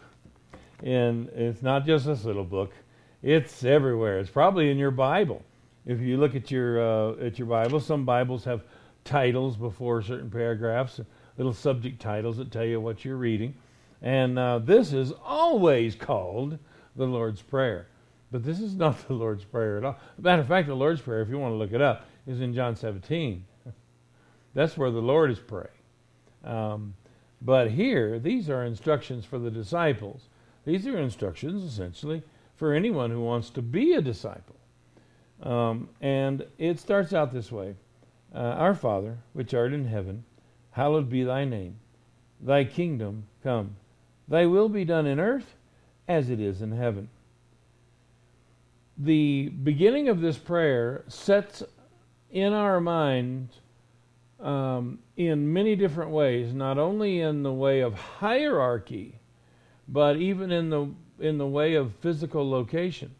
and 0.82 1.28
it's 1.30 1.62
not 1.62 1.84
just 1.84 2.06
this 2.06 2.24
little 2.24 2.44
book; 2.44 2.72
it's 3.22 3.64
everywhere. 3.64 4.18
It's 4.18 4.30
probably 4.30 4.70
in 4.70 4.78
your 4.78 4.90
Bible. 4.90 5.42
If 5.86 6.00
you 6.00 6.16
look 6.16 6.34
at 6.34 6.50
your 6.50 6.80
uh, 6.80 7.26
at 7.26 7.38
your 7.38 7.46
Bible, 7.46 7.78
some 7.78 8.04
Bibles 8.04 8.44
have 8.44 8.62
titles 9.04 9.56
before 9.56 10.00
certain 10.02 10.30
paragraphs, 10.30 11.00
little 11.36 11.52
subject 11.52 12.00
titles 12.00 12.38
that 12.38 12.50
tell 12.50 12.64
you 12.64 12.80
what 12.80 13.04
you're 13.04 13.16
reading. 13.16 13.54
And 14.00 14.38
uh, 14.38 14.60
this 14.60 14.92
is 14.92 15.12
always 15.24 15.94
called 15.94 16.58
the 16.96 17.06
Lord's 17.06 17.42
Prayer. 17.42 17.88
But 18.30 18.44
this 18.44 18.60
is 18.60 18.74
not 18.74 18.96
the 19.08 19.14
Lord's 19.14 19.44
Prayer 19.44 19.78
at 19.78 19.84
all. 19.84 19.98
Matter 20.18 20.42
of 20.42 20.48
fact, 20.48 20.68
the 20.68 20.74
Lord's 20.74 21.00
Prayer, 21.00 21.20
if 21.20 21.28
you 21.28 21.38
want 21.38 21.52
to 21.52 21.56
look 21.56 21.72
it 21.72 21.80
up, 21.80 22.06
is 22.26 22.40
in 22.40 22.54
John 22.54 22.76
17. 22.76 23.44
That's 24.54 24.76
where 24.76 24.90
the 24.90 25.02
Lord 25.02 25.30
is 25.30 25.38
praying. 25.38 25.68
Um, 26.44 26.94
but 27.42 27.70
here, 27.70 28.18
these 28.18 28.48
are 28.48 28.64
instructions 28.64 29.24
for 29.24 29.38
the 29.38 29.50
disciples. 29.50 30.28
These 30.64 30.86
are 30.86 30.98
instructions, 30.98 31.62
essentially, 31.62 32.22
for 32.56 32.72
anyone 32.72 33.10
who 33.10 33.20
wants 33.20 33.50
to 33.50 33.62
be 33.62 33.92
a 33.92 34.00
disciple. 34.00 34.56
Um, 35.44 35.90
and 36.00 36.46
it 36.58 36.80
starts 36.80 37.12
out 37.12 37.32
this 37.32 37.52
way 37.52 37.76
uh, 38.34 38.38
Our 38.38 38.74
Father, 38.74 39.18
which 39.34 39.54
art 39.54 39.72
in 39.72 39.84
heaven, 39.84 40.24
hallowed 40.70 41.08
be 41.08 41.22
thy 41.22 41.44
name. 41.44 41.76
Thy 42.40 42.64
kingdom 42.64 43.26
come. 43.42 43.76
Thy 44.26 44.46
will 44.46 44.68
be 44.68 44.84
done 44.84 45.06
in 45.06 45.20
earth 45.20 45.54
as 46.08 46.30
it 46.30 46.40
is 46.40 46.62
in 46.62 46.72
heaven. 46.72 47.08
The 48.96 49.48
beginning 49.48 50.08
of 50.08 50.20
this 50.20 50.38
prayer 50.38 51.04
sets 51.08 51.62
in 52.30 52.52
our 52.52 52.80
minds 52.80 53.60
um, 54.40 54.98
in 55.16 55.52
many 55.52 55.76
different 55.76 56.10
ways, 56.10 56.52
not 56.54 56.78
only 56.78 57.20
in 57.20 57.42
the 57.42 57.52
way 57.52 57.80
of 57.80 57.94
hierarchy, 57.94 59.18
but 59.88 60.16
even 60.16 60.50
in 60.50 60.70
the 60.70 60.88
in 61.20 61.38
the 61.38 61.46
way 61.46 61.74
of 61.74 61.94
physical 61.96 62.48
location. 62.48 63.14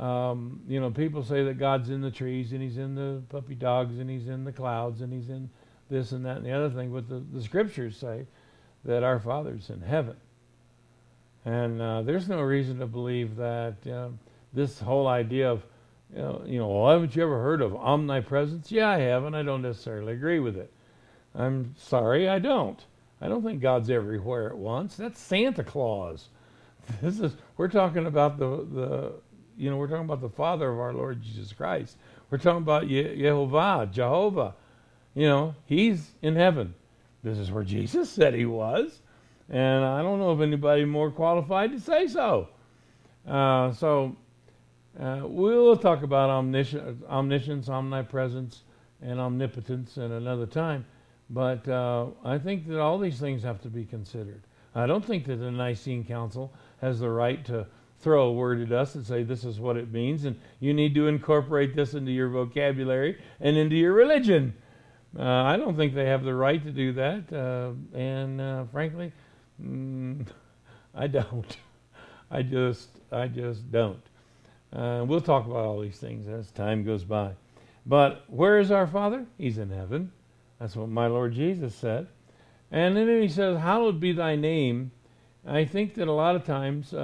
Um, 0.00 0.62
you 0.66 0.80
know, 0.80 0.90
people 0.90 1.22
say 1.22 1.44
that 1.44 1.58
God's 1.58 1.90
in 1.90 2.00
the 2.00 2.10
trees 2.10 2.52
and 2.52 2.62
He's 2.62 2.78
in 2.78 2.94
the 2.94 3.22
puppy 3.28 3.54
dogs 3.54 3.98
and 3.98 4.08
He's 4.08 4.28
in 4.28 4.44
the 4.44 4.52
clouds 4.52 5.02
and 5.02 5.12
He's 5.12 5.28
in 5.28 5.50
this 5.90 6.12
and 6.12 6.24
that 6.24 6.38
and 6.38 6.46
the 6.46 6.52
other 6.52 6.70
thing, 6.70 6.90
but 6.90 7.08
the, 7.08 7.22
the 7.32 7.42
scriptures 7.42 7.96
say 7.96 8.26
that 8.84 9.02
our 9.02 9.20
Father's 9.20 9.68
in 9.68 9.82
heaven. 9.82 10.16
And 11.44 11.82
uh, 11.82 12.02
there's 12.02 12.28
no 12.28 12.40
reason 12.40 12.78
to 12.78 12.86
believe 12.86 13.36
that 13.36 13.74
uh, 13.86 14.08
this 14.54 14.80
whole 14.80 15.06
idea 15.06 15.50
of, 15.50 15.62
you 16.14 16.22
know, 16.22 16.42
you 16.46 16.58
know, 16.58 16.68
well, 16.68 16.92
haven't 16.92 17.14
you 17.14 17.22
ever 17.22 17.42
heard 17.42 17.60
of 17.60 17.76
omnipresence? 17.76 18.72
Yeah, 18.72 18.88
I 18.88 18.98
have, 19.00 19.24
and 19.24 19.36
I 19.36 19.42
don't 19.42 19.62
necessarily 19.62 20.14
agree 20.14 20.40
with 20.40 20.56
it. 20.56 20.72
I'm 21.34 21.74
sorry, 21.78 22.28
I 22.28 22.38
don't. 22.38 22.82
I 23.20 23.28
don't 23.28 23.44
think 23.44 23.60
God's 23.60 23.90
everywhere 23.90 24.48
at 24.48 24.56
once. 24.56 24.96
That's 24.96 25.20
Santa 25.20 25.62
Claus. 25.62 26.28
This 27.02 27.20
is 27.20 27.36
we're 27.56 27.68
talking 27.68 28.06
about 28.06 28.38
the 28.38 28.66
the 28.72 29.12
you 29.60 29.70
know, 29.70 29.76
we're 29.76 29.88
talking 29.88 30.06
about 30.06 30.22
the 30.22 30.30
Father 30.30 30.70
of 30.70 30.78
our 30.78 30.94
Lord 30.94 31.22
Jesus 31.22 31.52
Christ. 31.52 31.98
We're 32.30 32.38
talking 32.38 32.62
about 32.62 32.88
Ye- 32.88 33.16
Jehovah, 33.16 33.88
Jehovah. 33.92 34.54
You 35.14 35.26
know, 35.28 35.54
He's 35.66 36.12
in 36.22 36.34
heaven. 36.34 36.74
This 37.22 37.36
is 37.36 37.50
where 37.52 37.62
Jesus 37.62 38.08
said 38.18 38.32
He 38.32 38.46
was. 38.46 39.02
And 39.50 39.84
I 39.84 40.00
don't 40.00 40.18
know 40.18 40.30
of 40.30 40.40
anybody 40.40 40.86
more 40.86 41.10
qualified 41.10 41.72
to 41.72 41.80
say 41.80 42.06
so. 42.06 42.48
Uh, 43.28 43.72
so 43.72 44.16
uh, 44.98 45.20
we'll 45.24 45.76
talk 45.76 46.02
about 46.02 46.30
omniscience, 46.30 47.02
omniscience, 47.08 47.68
omnipresence, 47.68 48.62
and 49.02 49.20
omnipotence 49.20 49.98
in 49.98 50.10
another 50.12 50.46
time. 50.46 50.86
But 51.28 51.68
uh, 51.68 52.06
I 52.24 52.38
think 52.38 52.66
that 52.68 52.80
all 52.80 52.98
these 52.98 53.20
things 53.20 53.42
have 53.42 53.60
to 53.62 53.68
be 53.68 53.84
considered. 53.84 54.42
I 54.74 54.86
don't 54.86 55.04
think 55.04 55.26
that 55.26 55.36
the 55.36 55.50
Nicene 55.50 56.04
Council 56.04 56.52
has 56.80 57.00
the 57.00 57.10
right 57.10 57.44
to 57.44 57.66
throw 58.00 58.28
a 58.28 58.32
word 58.32 58.60
at 58.62 58.72
us 58.72 58.94
and 58.94 59.04
say 59.04 59.22
this 59.22 59.44
is 59.44 59.60
what 59.60 59.76
it 59.76 59.92
means, 59.92 60.24
and 60.24 60.38
you 60.58 60.72
need 60.72 60.94
to 60.94 61.06
incorporate 61.06 61.74
this 61.74 61.94
into 61.94 62.12
your 62.12 62.28
vocabulary 62.28 63.20
and 63.40 63.56
into 63.56 63.76
your 63.76 63.92
religion. 63.92 64.54
Uh, 65.18 65.24
I 65.24 65.56
don't 65.56 65.76
think 65.76 65.94
they 65.94 66.06
have 66.06 66.24
the 66.24 66.34
right 66.34 66.62
to 66.64 66.70
do 66.70 66.92
that, 66.94 67.32
uh, 67.32 67.98
and 67.98 68.40
uh, 68.40 68.64
frankly, 68.66 69.12
mm, 69.62 70.26
I 70.94 71.06
don't. 71.06 71.56
I 72.30 72.42
just, 72.42 72.88
I 73.10 73.26
just 73.26 73.70
don't. 73.72 74.02
Uh, 74.72 75.04
we'll 75.06 75.20
talk 75.20 75.46
about 75.46 75.64
all 75.64 75.80
these 75.80 75.98
things 75.98 76.28
as 76.28 76.50
time 76.52 76.84
goes 76.84 77.02
by. 77.02 77.32
But 77.84 78.24
where 78.28 78.60
is 78.60 78.70
our 78.70 78.86
Father? 78.86 79.26
He's 79.36 79.58
in 79.58 79.70
heaven. 79.70 80.12
That's 80.60 80.76
what 80.76 80.88
my 80.88 81.08
Lord 81.08 81.32
Jesus 81.34 81.74
said. 81.74 82.06
And 82.70 82.96
then 82.96 83.08
he 83.20 83.28
says, 83.28 83.58
Hallowed 83.58 83.98
be 83.98 84.12
thy 84.12 84.36
name. 84.36 84.92
I 85.44 85.64
think 85.64 85.94
that 85.94 86.06
a 86.06 86.12
lot 86.12 86.36
of 86.36 86.44
times 86.44 86.94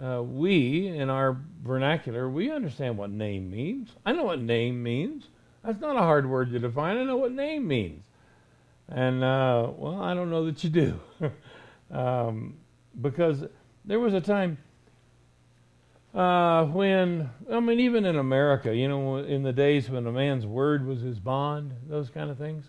uh, 0.00 0.22
we, 0.22 0.86
in 0.86 1.10
our 1.10 1.36
vernacular, 1.62 2.28
we 2.28 2.50
understand 2.50 2.96
what 2.96 3.10
name 3.10 3.50
means. 3.50 3.90
I 4.06 4.12
know 4.12 4.24
what 4.24 4.40
name 4.40 4.82
means. 4.82 5.28
That's 5.64 5.80
not 5.80 5.96
a 5.96 6.00
hard 6.00 6.28
word 6.28 6.50
to 6.52 6.58
define. 6.58 6.96
I 6.96 7.04
know 7.04 7.18
what 7.18 7.32
name 7.32 7.66
means. 7.66 8.04
And, 8.88 9.22
uh, 9.22 9.70
well, 9.76 10.00
I 10.00 10.14
don't 10.14 10.30
know 10.30 10.46
that 10.46 10.64
you 10.64 10.70
do. 10.70 11.00
um, 11.90 12.58
because 13.00 13.44
there 13.84 14.00
was 14.00 14.14
a 14.14 14.20
time 14.20 14.58
uh, 16.14 16.64
when, 16.66 17.30
I 17.50 17.60
mean, 17.60 17.80
even 17.80 18.04
in 18.04 18.16
America, 18.16 18.74
you 18.74 18.88
know, 18.88 19.16
in 19.16 19.42
the 19.42 19.52
days 19.52 19.88
when 19.88 20.06
a 20.06 20.12
man's 20.12 20.46
word 20.46 20.86
was 20.86 21.00
his 21.00 21.18
bond, 21.18 21.72
those 21.88 22.10
kind 22.10 22.30
of 22.30 22.36
things, 22.36 22.66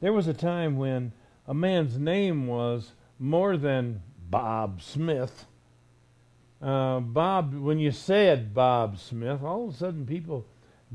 there 0.00 0.12
was 0.12 0.28
a 0.28 0.34
time 0.34 0.76
when 0.76 1.12
a 1.46 1.54
man's 1.54 1.98
name 1.98 2.46
was 2.46 2.92
more 3.18 3.56
than 3.56 4.02
Bob 4.28 4.82
Smith 4.82 5.46
uh, 6.62 7.00
Bob, 7.00 7.54
when 7.54 7.78
you 7.78 7.90
said 7.90 8.52
Bob 8.52 8.98
Smith, 8.98 9.42
all 9.42 9.68
of 9.68 9.74
a 9.74 9.76
sudden 9.76 10.06
people 10.06 10.44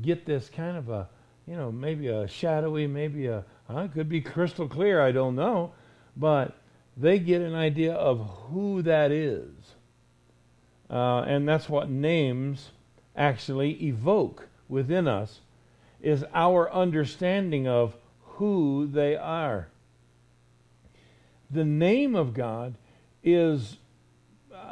get 0.00 0.24
this 0.24 0.48
kind 0.48 0.76
of 0.76 0.88
a, 0.88 1.08
you 1.46 1.56
know, 1.56 1.72
maybe 1.72 2.08
a 2.08 2.28
shadowy, 2.28 2.86
maybe 2.86 3.26
a, 3.26 3.44
could 3.92 4.08
be 4.08 4.20
crystal 4.20 4.68
clear, 4.68 5.00
I 5.00 5.12
don't 5.12 5.34
know, 5.34 5.72
but 6.16 6.56
they 6.96 7.18
get 7.18 7.42
an 7.42 7.54
idea 7.54 7.94
of 7.94 8.46
who 8.50 8.82
that 8.82 9.10
is. 9.10 9.50
Uh, 10.88 11.22
and 11.22 11.48
that's 11.48 11.68
what 11.68 11.90
names 11.90 12.70
actually 13.16 13.72
evoke 13.84 14.48
within 14.68 15.08
us 15.08 15.40
is 16.00 16.24
our 16.32 16.72
understanding 16.72 17.66
of 17.66 17.96
who 18.22 18.86
they 18.86 19.16
are. 19.16 19.68
The 21.50 21.64
name 21.64 22.14
of 22.14 22.34
God 22.34 22.74
is 23.24 23.78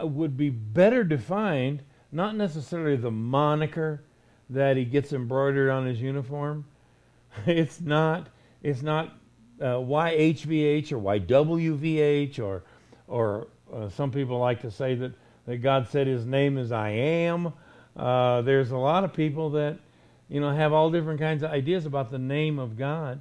would 0.02 0.36
be 0.36 0.50
better 0.50 1.04
defined, 1.04 1.82
not 2.12 2.36
necessarily 2.36 2.96
the 2.96 3.10
moniker 3.10 4.02
that 4.50 4.76
he 4.76 4.84
gets 4.84 5.12
embroidered 5.12 5.70
on 5.70 5.86
his 5.86 6.00
uniform. 6.00 6.64
It's 7.46 7.80
not. 7.80 8.28
It's 8.62 8.82
not 8.82 9.18
uh, 9.60 9.76
YHVH 9.76 10.92
or 10.92 10.98
YWVH 10.98 12.38
or 12.38 12.62
or 13.08 13.48
uh, 13.72 13.88
some 13.88 14.10
people 14.10 14.38
like 14.38 14.60
to 14.62 14.70
say 14.70 14.94
that 14.94 15.12
that 15.46 15.58
God 15.58 15.88
said 15.88 16.06
His 16.06 16.24
name 16.24 16.58
is 16.58 16.72
I 16.72 16.90
am. 16.90 17.52
Uh, 17.96 18.42
there's 18.42 18.70
a 18.70 18.76
lot 18.76 19.04
of 19.04 19.12
people 19.12 19.50
that, 19.50 19.78
you 20.28 20.40
know, 20.40 20.50
have 20.50 20.72
all 20.72 20.90
different 20.90 21.20
kinds 21.20 21.42
of 21.42 21.50
ideas 21.50 21.86
about 21.86 22.10
the 22.10 22.18
name 22.18 22.58
of 22.58 22.76
God, 22.76 23.20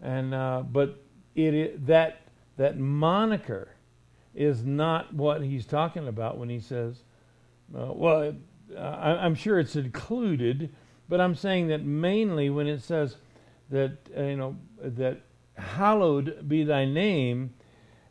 and 0.00 0.32
uh, 0.32 0.62
but 0.70 1.02
it, 1.34 1.54
it 1.54 1.86
that 1.86 2.22
that 2.56 2.78
moniker 2.78 3.68
is 4.34 4.64
not 4.64 5.12
what 5.12 5.42
he's 5.42 5.66
talking 5.66 6.08
about 6.08 6.38
when 6.38 6.48
he 6.48 6.60
says, 6.60 7.02
uh, 7.76 7.92
well, 7.92 8.34
uh, 8.76 8.80
I, 8.80 9.26
am 9.26 9.34
sure 9.34 9.58
it's 9.58 9.76
included, 9.76 10.74
but 11.08 11.20
I'm 11.20 11.34
saying 11.34 11.68
that 11.68 11.84
mainly 11.84 12.50
when 12.50 12.66
it 12.66 12.82
says 12.82 13.16
that 13.70 13.98
uh, 14.16 14.22
you 14.22 14.36
know 14.36 14.56
that 14.80 15.20
hallowed 15.54 16.48
be 16.48 16.64
thy 16.64 16.84
name, 16.84 17.54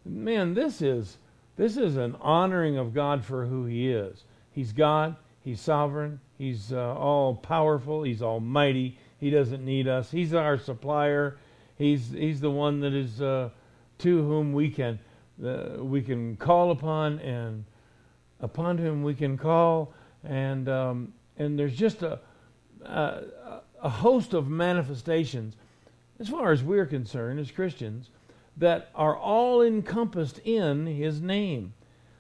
man, 0.06 0.54
this 0.54 0.82
is 0.82 1.18
this 1.56 1.78
is 1.78 1.98
an 1.98 2.16
honoring 2.22 2.78
of 2.78 2.94
God 2.94 3.24
for 3.24 3.46
who 3.46 3.66
He 3.66 3.92
is. 3.92 4.24
He's 4.52 4.72
God. 4.72 5.16
He's 5.42 5.62
sovereign. 5.62 6.20
He's 6.38 6.74
uh, 6.74 6.96
all 6.96 7.36
powerful. 7.36 8.04
He's 8.04 8.22
almighty. 8.22 8.98
He 9.20 9.30
doesn't 9.30 9.64
need 9.64 9.88
us. 9.88 10.12
He's 10.12 10.34
our 10.34 10.58
supplier. 10.58 11.38
He's 11.78 12.12
He's 12.12 12.42
the 12.42 12.52
one 12.52 12.82
that 12.82 12.94
is 12.94 13.22
uh, 13.22 13.50
to 14.00 14.18
whom 14.24 14.54
we 14.54 14.70
can 14.70 15.00
we 15.40 16.02
can 16.02 16.36
call 16.36 16.72
upon 16.72 17.20
and 17.20 17.66
upon 18.42 18.78
whom 18.78 19.04
we 19.04 19.14
can 19.14 19.38
call 19.38 19.94
and 20.24 20.68
um, 20.70 21.14
and 21.38 21.58
there's 21.58 21.76
just 21.76 22.04
a, 22.04 22.20
a 22.86 23.62
a 23.82 23.90
host 23.90 24.34
of 24.34 24.50
manifestations 24.50 25.56
as 26.20 26.28
far 26.28 26.52
as 26.52 26.64
we're 26.64 26.86
concerned 26.86 27.40
as 27.40 27.52
Christians 27.52 28.10
that 28.58 28.90
are 28.94 29.16
all 29.16 29.62
encompassed 29.62 30.40
in 30.40 30.86
his 30.86 31.22
name. 31.22 31.74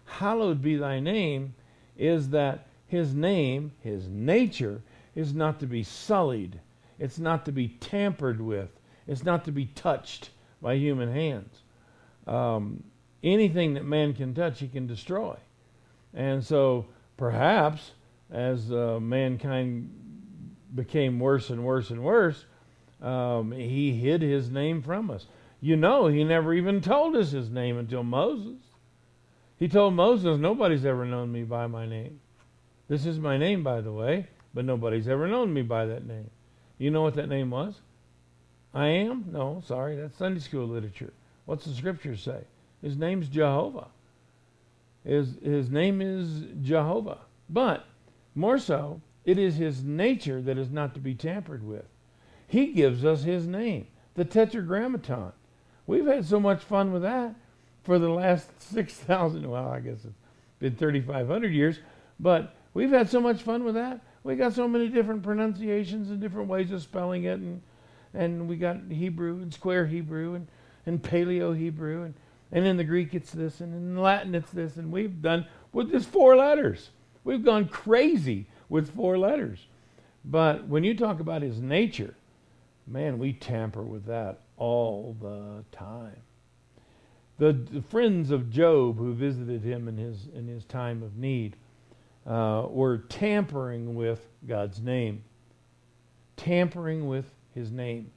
Hallowed 0.06 0.62
be 0.62 0.78
thy 0.78 1.00
name 1.00 1.54
is 1.98 2.30
that 2.30 2.68
his 2.88 3.14
name, 3.14 3.74
his 3.82 4.08
nature, 4.08 4.82
is 5.16 5.34
not 5.34 5.60
to 5.60 5.68
be 5.68 5.84
sullied. 5.84 6.60
It's 6.98 7.20
not 7.20 7.46
to 7.46 7.52
be 7.52 7.68
tampered 7.68 8.40
with. 8.40 8.70
It's 9.06 9.24
not 9.24 9.46
to 9.46 9.52
be 9.52 9.66
touched 9.66 10.30
by 10.62 10.76
human 10.76 11.12
hands. 11.12 11.62
Um, 12.26 12.84
anything 13.24 13.74
that 13.74 13.86
man 13.86 14.14
can 14.14 14.34
touch, 14.34 14.60
he 14.60 14.68
can 14.68 14.88
destroy. 14.88 15.36
And 16.14 16.44
so 16.44 16.86
perhaps 17.18 17.92
as 18.32 18.72
uh, 18.72 19.00
mankind 19.02 19.90
became 20.74 21.20
worse 21.20 21.50
and 21.50 21.64
worse 21.64 21.90
and 21.90 22.04
worse, 22.04 22.46
um, 23.02 23.52
he 23.52 23.94
hid 23.94 24.22
his 24.22 24.50
name 24.50 24.82
from 24.82 25.10
us. 25.10 25.26
You 25.62 25.76
know, 25.76 26.08
he 26.08 26.24
never 26.24 26.54
even 26.54 26.82
told 26.82 27.16
us 27.16 27.32
his 27.32 27.50
name 27.50 27.78
until 27.78 28.04
Moses. 28.04 28.58
He 29.58 29.68
told 29.68 29.94
Moses, 29.94 30.38
Nobody's 30.38 30.86
ever 30.86 31.06
known 31.06 31.32
me 31.32 31.44
by 31.44 31.68
my 31.68 31.86
name. 31.86 32.20
This 32.88 33.06
is 33.06 33.20
my 33.20 33.38
name, 33.38 33.64
by 33.64 33.82
the 33.82 33.92
way, 33.92 34.28
but 34.54 34.66
nobody's 34.66 35.08
ever 35.08 35.28
known 35.28 35.54
me 35.54 35.62
by 35.62 35.86
that 35.86 36.08
name. 36.08 36.30
You 36.78 36.92
know 36.92 37.02
what 37.02 37.16
that 37.16 37.30
name 37.30 37.52
was? 37.52 37.76
I 38.74 38.88
am? 38.88 39.26
No, 39.32 39.62
sorry, 39.66 39.96
that's 39.96 40.18
Sunday 40.18 40.40
school 40.40 40.68
literature. 40.68 41.12
What's 41.46 41.66
the 41.66 41.74
scriptures 41.74 42.22
say? 42.22 42.44
His 42.82 42.98
name's 42.98 43.28
Jehovah. 43.28 43.88
His, 45.04 45.36
his 45.44 45.70
name 45.70 46.02
is 46.02 46.46
Jehovah. 46.62 47.20
But 47.50 47.86
more 48.36 48.58
so, 48.58 49.02
it 49.26 49.38
is 49.38 49.56
his 49.56 49.84
nature 49.84 50.42
that 50.42 50.58
is 50.58 50.70
not 50.70 50.94
to 50.94 51.00
be 51.00 51.16
tampered 51.16 51.66
with. 51.66 51.86
He 52.48 52.68
gives 52.68 53.06
us 53.06 53.24
his 53.24 53.48
name, 53.48 53.88
the 54.16 54.26
Tetragrammaton. 54.26 55.34
We've 55.88 56.06
had 56.06 56.26
so 56.26 56.40
much 56.40 56.64
fun 56.64 56.92
with 56.92 57.04
that 57.04 57.36
for 57.84 58.00
the 58.00 58.10
last 58.10 58.62
6,000, 58.72 59.50
well, 59.50 59.70
I 59.70 59.80
guess 59.80 60.06
it's 60.06 60.14
been 60.60 60.76
3,500 60.76 61.54
years, 61.54 61.80
but 62.20 62.56
we've 62.74 62.92
had 62.92 63.10
so 63.10 63.20
much 63.20 63.42
fun 63.42 63.64
with 63.64 63.76
that. 63.76 64.02
We 64.24 64.36
got 64.36 64.54
so 64.54 64.68
many 64.68 64.90
different 64.90 65.24
pronunciations 65.24 66.10
and 66.10 66.20
different 66.20 66.50
ways 66.50 66.72
of 66.72 66.82
spelling 66.82 67.24
it, 67.24 67.40
and 67.40 67.62
and 68.14 68.48
we 68.48 68.58
got 68.58 68.78
Hebrew 68.90 69.42
and 69.42 69.54
square 69.54 69.86
Hebrew 69.86 70.36
and, 70.36 70.48
and 70.86 71.02
Paleo 71.02 71.56
Hebrew, 71.56 72.04
and, 72.04 72.14
and 72.52 72.66
in 72.66 72.78
the 72.78 72.84
Greek 72.84 73.14
it's 73.14 73.32
this, 73.32 73.62
and 73.62 73.74
in 73.74 73.98
Latin 73.98 74.36
it's 74.36 74.52
this, 74.52 74.78
and 74.78 74.92
we've 74.92 75.22
done 75.22 75.46
with 75.72 75.92
just 75.92 76.10
four 76.10 76.36
letters. 76.36 76.90
We've 77.24 77.44
gone 77.44 77.68
crazy 77.68 78.48
with 78.70 78.96
four 78.96 79.18
letters. 79.18 79.68
But 80.26 80.68
when 80.68 80.84
you 80.84 80.96
talk 80.96 81.20
about 81.20 81.42
his 81.42 81.60
nature, 81.60 82.16
man, 82.88 83.20
we 83.20 83.34
tamper 83.34 83.84
with 83.84 84.06
that 84.06 84.42
all 84.58 85.16
the 85.22 85.64
time. 85.72 86.22
The, 87.38 87.54
the, 87.54 87.82
friends 87.82 88.32
of 88.32 88.50
Job 88.50 88.98
who 88.98 89.14
visited 89.14 89.64
him 89.64 89.88
in 89.88 89.98
his, 89.98 90.28
in 90.36 90.48
his 90.48 90.66
time 90.66 91.02
of 91.04 91.16
need 91.16 91.56
uh, 92.28 92.66
were 92.68 92.98
tampering 92.98 93.96
with 93.96 94.28
God's 94.46 94.82
name, 94.82 95.24
tampering 96.36 97.08
with 97.08 97.26
his 97.56 97.72
name. 97.72 98.12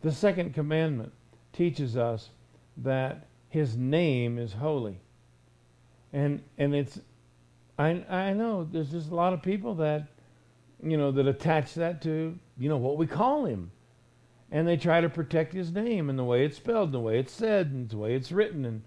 The 0.00 0.10
second 0.10 0.54
commandment 0.54 1.12
teaches 1.52 1.96
us 1.96 2.30
that 2.78 3.25
his 3.48 3.76
name 3.76 4.38
is 4.38 4.52
holy. 4.52 5.00
And, 6.12 6.42
and 6.58 6.74
it's, 6.74 6.98
I, 7.78 8.04
I 8.08 8.32
know 8.32 8.64
there's 8.64 8.90
just 8.90 9.10
a 9.10 9.14
lot 9.14 9.32
of 9.32 9.42
people 9.42 9.74
that, 9.76 10.08
you 10.82 10.96
know, 10.96 11.12
that 11.12 11.26
attach 11.26 11.74
that 11.74 12.02
to, 12.02 12.38
you 12.58 12.68
know, 12.68 12.76
what 12.76 12.96
we 12.96 13.06
call 13.06 13.44
him 13.44 13.70
and 14.50 14.66
they 14.66 14.76
try 14.76 15.00
to 15.00 15.08
protect 15.08 15.52
his 15.52 15.72
name 15.72 16.08
and 16.08 16.18
the 16.18 16.24
way 16.24 16.44
it's 16.44 16.56
spelled, 16.56 16.88
and 16.88 16.94
the 16.94 17.00
way 17.00 17.18
it's 17.18 17.32
said, 17.32 17.68
and 17.68 17.88
the 17.88 17.96
way 17.96 18.14
it's 18.14 18.30
written, 18.30 18.64
and 18.64 18.82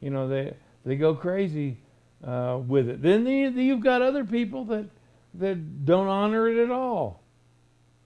you 0.00 0.10
know 0.10 0.28
they 0.28 0.54
they 0.84 0.96
go 0.96 1.14
crazy 1.14 1.78
uh, 2.24 2.58
with 2.66 2.88
it. 2.88 3.02
Then 3.02 3.24
the, 3.24 3.48
the, 3.48 3.62
you've 3.62 3.80
got 3.80 4.02
other 4.02 4.24
people 4.24 4.64
that 4.66 4.86
that 5.34 5.84
don't 5.84 6.08
honor 6.08 6.48
it 6.48 6.62
at 6.62 6.70
all. 6.70 7.22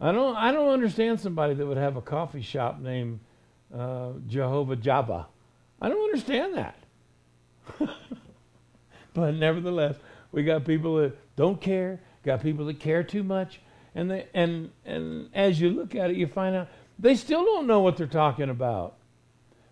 I 0.01 0.13
don't 0.13 0.37
I 0.37 0.53
don't 0.53 0.69
understand 0.69 1.21
somebody 1.21 1.55
that 1.55 1.67
would 1.67 1.77
have 1.77 1.97
a 1.97 2.03
coffee 2.03 2.43
shop 2.43 2.81
named 2.81 3.21
uh, 3.77 4.11
Jehovah 4.27 4.77
Java. 4.77 5.27
I 5.83 5.89
don't 5.89 6.03
understand 6.05 6.55
that. 6.55 6.77
but 9.15 9.35
nevertheless, 9.35 9.97
we 10.31 10.45
got 10.45 10.65
people 10.65 10.97
that 10.99 11.19
don't 11.37 11.61
care. 11.61 12.01
Got 12.25 12.41
people 12.41 12.67
that 12.67 12.79
care 12.79 13.03
too 13.03 13.25
much, 13.25 13.61
and 13.97 14.09
they 14.09 14.27
and 14.33 14.71
and 14.87 15.29
as 15.35 15.61
you 15.61 15.71
look 15.71 15.97
at 15.97 16.11
it, 16.11 16.17
you 16.17 16.29
find 16.29 16.55
out 16.55 16.69
they 17.01 17.17
still 17.17 17.45
don't 17.45 17.67
know 17.67 17.81
what 17.81 17.97
they're 17.97 18.07
talking 18.07 18.49
about 18.49 18.95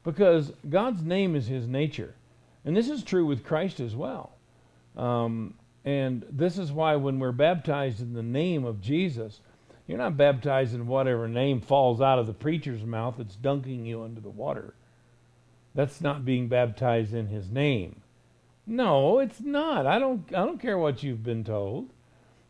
because 0.02 0.52
God's 0.68 1.04
name 1.04 1.36
is 1.36 1.46
His 1.46 1.68
nature. 1.68 2.14
And 2.64 2.76
this 2.76 2.90
is 2.90 3.04
true 3.04 3.24
with 3.24 3.44
Christ 3.44 3.78
as 3.78 3.94
well. 3.94 4.32
Um, 4.96 5.54
and 5.84 6.26
this 6.28 6.58
is 6.58 6.72
why 6.72 6.96
when 6.96 7.20
we're 7.20 7.30
baptized 7.30 8.00
in 8.00 8.14
the 8.14 8.22
name 8.22 8.64
of 8.64 8.80
Jesus, 8.80 9.40
you're 9.86 9.96
not 9.96 10.16
baptized 10.16 10.74
in 10.74 10.88
whatever 10.88 11.28
name 11.28 11.60
falls 11.60 12.00
out 12.00 12.18
of 12.18 12.26
the 12.26 12.34
preacher's 12.34 12.82
mouth 12.82 13.14
that's 13.16 13.36
dunking 13.36 13.86
you 13.86 14.02
under 14.02 14.20
the 14.20 14.28
water. 14.28 14.74
That's 15.74 16.00
not 16.00 16.24
being 16.24 16.48
baptized 16.48 17.14
in 17.14 17.28
his 17.28 17.50
name. 17.50 18.02
No, 18.66 19.18
it's 19.18 19.40
not. 19.40 19.86
I 19.86 19.98
don't 19.98 20.24
I 20.28 20.44
don't 20.44 20.60
care 20.60 20.78
what 20.78 21.02
you've 21.02 21.22
been 21.22 21.44
told. 21.44 21.90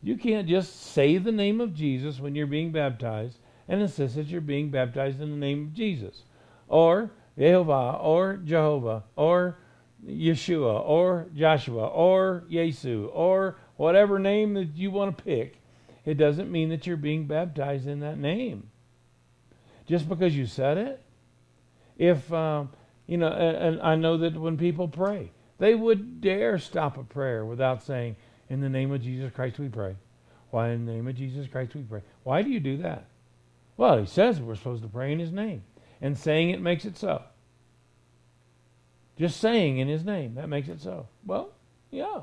You 0.03 0.17
can't 0.17 0.47
just 0.47 0.81
say 0.81 1.17
the 1.17 1.31
name 1.31 1.61
of 1.61 1.75
Jesus 1.75 2.19
when 2.19 2.35
you're 2.35 2.47
being 2.47 2.71
baptized 2.71 3.37
and 3.67 3.81
insist 3.81 4.15
that 4.15 4.27
you're 4.27 4.41
being 4.41 4.71
baptized 4.71 5.21
in 5.21 5.29
the 5.29 5.37
name 5.37 5.67
of 5.67 5.73
Jesus, 5.73 6.23
or 6.67 7.11
Jehovah, 7.37 7.97
or 8.01 8.37
Jehovah, 8.37 9.03
or 9.15 9.57
Yeshua, 10.05 10.81
or 10.85 11.27
Joshua, 11.35 11.87
or 11.87 12.43
Yesu, 12.49 13.09
or 13.13 13.57
whatever 13.77 14.19
name 14.19 14.53
that 14.55 14.75
you 14.75 14.91
want 14.91 15.17
to 15.17 15.23
pick. 15.23 15.61
It 16.05 16.15
doesn't 16.15 16.51
mean 16.51 16.69
that 16.69 16.87
you're 16.87 16.97
being 16.97 17.27
baptized 17.27 17.87
in 17.87 17.99
that 17.99 18.17
name. 18.17 18.69
Just 19.85 20.09
because 20.09 20.35
you 20.35 20.45
said 20.45 20.77
it. 20.77 21.03
If, 21.97 22.31
um, 22.33 22.69
you 23.11 23.17
know, 23.17 23.27
and, 23.27 23.81
I 23.81 23.95
know 23.95 24.15
that 24.19 24.39
when 24.39 24.57
people 24.57 24.87
pray, 24.87 25.31
they 25.57 25.75
would 25.75 26.21
dare 26.21 26.57
stop 26.57 26.97
a 26.97 27.03
prayer 27.03 27.45
without 27.45 27.83
saying, 27.83 28.15
In 28.49 28.61
the 28.61 28.69
name 28.69 28.93
of 28.93 29.01
Jesus 29.01 29.33
Christ 29.33 29.59
we 29.59 29.67
pray. 29.67 29.97
Why, 30.49 30.69
in 30.69 30.85
the 30.85 30.93
name 30.93 31.09
of 31.09 31.17
Jesus 31.17 31.45
Christ 31.45 31.75
we 31.75 31.81
pray. 31.81 32.03
Why 32.23 32.41
do 32.41 32.49
you 32.49 32.61
do 32.61 32.77
that? 32.77 33.07
Well, 33.75 33.97
he 33.97 34.05
says 34.05 34.39
we're 34.39 34.55
supposed 34.55 34.81
to 34.83 34.87
pray 34.87 35.11
in 35.11 35.19
his 35.19 35.33
name. 35.33 35.63
And 35.99 36.17
saying 36.17 36.51
it 36.51 36.61
makes 36.61 36.85
it 36.85 36.97
so. 36.97 37.21
Just 39.17 39.41
saying 39.41 39.79
in 39.79 39.89
his 39.89 40.05
name, 40.05 40.35
that 40.35 40.47
makes 40.47 40.69
it 40.69 40.79
so. 40.79 41.09
Well, 41.25 41.49
yeah. 41.89 42.21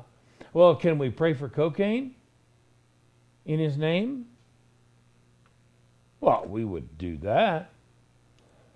Well, 0.53 0.75
can 0.75 0.97
we 0.97 1.11
pray 1.11 1.35
for 1.35 1.49
cocaine 1.49 2.15
in 3.45 3.59
his 3.59 3.77
name? 3.77 4.25
Well, 6.19 6.45
we 6.47 6.65
would 6.65 6.97
do 6.97 7.17
that. 7.17 7.69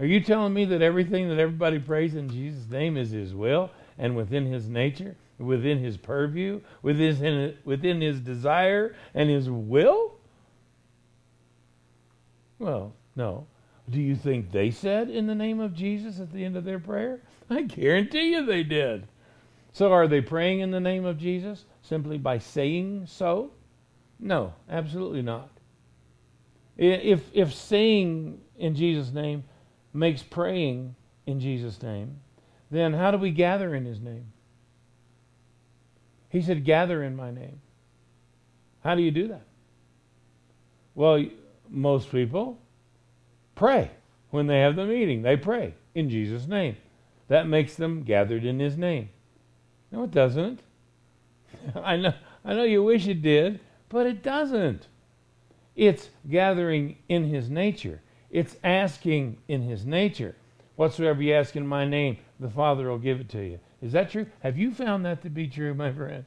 Are 0.03 0.05
you 0.05 0.19
telling 0.19 0.53
me 0.53 0.65
that 0.65 0.81
everything 0.81 1.29
that 1.29 1.39
everybody 1.39 1.79
prays 1.79 2.13
in 2.15 2.27
Jesus' 2.27 2.69
name 2.69 2.97
is 2.97 3.11
his 3.11 3.33
will 3.33 3.71
and 3.97 4.17
within 4.17 4.45
his 4.45 4.67
nature, 4.67 5.15
within 5.37 5.79
his 5.79 5.95
purview, 5.95 6.59
within, 6.81 7.55
within 7.63 8.01
his 8.01 8.19
desire 8.19 8.97
and 9.13 9.29
his 9.29 9.49
will? 9.49 10.15
Well, 12.59 12.91
no. 13.15 13.47
Do 13.89 14.01
you 14.01 14.17
think 14.17 14.51
they 14.51 14.71
said 14.71 15.09
in 15.09 15.25
the 15.25 15.35
name 15.35 15.61
of 15.61 15.73
Jesus 15.73 16.19
at 16.19 16.33
the 16.33 16.43
end 16.43 16.57
of 16.57 16.65
their 16.65 16.79
prayer? 16.79 17.21
I 17.49 17.61
guarantee 17.61 18.31
you 18.31 18.45
they 18.45 18.63
did. 18.63 19.07
So 19.71 19.93
are 19.93 20.09
they 20.09 20.19
praying 20.19 20.59
in 20.59 20.71
the 20.71 20.81
name 20.81 21.05
of 21.05 21.17
Jesus 21.17 21.63
simply 21.81 22.17
by 22.17 22.39
saying 22.39 23.05
so? 23.05 23.51
No, 24.19 24.53
absolutely 24.69 25.21
not. 25.21 25.49
If, 26.75 27.21
if 27.33 27.53
saying 27.53 28.41
in 28.57 28.75
Jesus' 28.75 29.13
name 29.13 29.45
makes 29.93 30.23
praying 30.23 30.95
in 31.25 31.39
Jesus' 31.39 31.81
name, 31.81 32.19
then 32.71 32.93
how 32.93 33.11
do 33.11 33.17
we 33.17 33.31
gather 33.31 33.75
in 33.75 33.85
his 33.85 33.99
name? 33.99 34.25
He 36.29 36.41
said, 36.41 36.65
Gather 36.65 37.03
in 37.03 37.15
my 37.15 37.29
name. 37.29 37.61
How 38.83 38.95
do 38.95 39.01
you 39.01 39.11
do 39.11 39.27
that? 39.27 39.45
Well, 40.95 41.23
most 41.69 42.11
people 42.11 42.59
pray 43.55 43.91
when 44.31 44.47
they 44.47 44.59
have 44.59 44.75
the 44.75 44.85
meeting. 44.85 45.21
They 45.21 45.37
pray 45.37 45.75
in 45.93 46.09
Jesus' 46.09 46.47
name. 46.47 46.77
That 47.27 47.47
makes 47.47 47.75
them 47.75 48.03
gathered 48.03 48.45
in 48.45 48.59
his 48.59 48.77
name. 48.77 49.09
No, 49.91 50.03
it 50.03 50.11
doesn't. 50.11 50.59
I 51.75 51.97
know, 51.97 52.13
I 52.43 52.53
know 52.53 52.63
you 52.63 52.83
wish 52.83 53.07
it 53.07 53.21
did, 53.21 53.59
but 53.89 54.05
it 54.05 54.23
doesn't. 54.23 54.87
It's 55.75 56.09
gathering 56.29 56.97
in 57.07 57.25
his 57.25 57.49
nature. 57.49 58.01
It's 58.33 58.57
asking 58.63 59.37
in 59.47 59.61
his 59.61 59.85
nature. 59.85 60.35
Whatsoever 60.75 61.21
you 61.21 61.33
ask 61.35 61.55
in 61.55 61.67
my 61.67 61.85
name, 61.85 62.17
the 62.39 62.49
Father 62.49 62.89
will 62.89 62.97
give 62.97 63.21
it 63.21 63.29
to 63.29 63.41
you. 63.41 63.59
Is 63.79 63.91
that 63.91 64.09
true? 64.09 64.25
Have 64.41 64.57
you 64.57 64.73
found 64.73 65.05
that 65.05 65.21
to 65.21 65.29
be 65.29 65.47
true, 65.47 65.73
my 65.75 65.93
friend? 65.93 66.25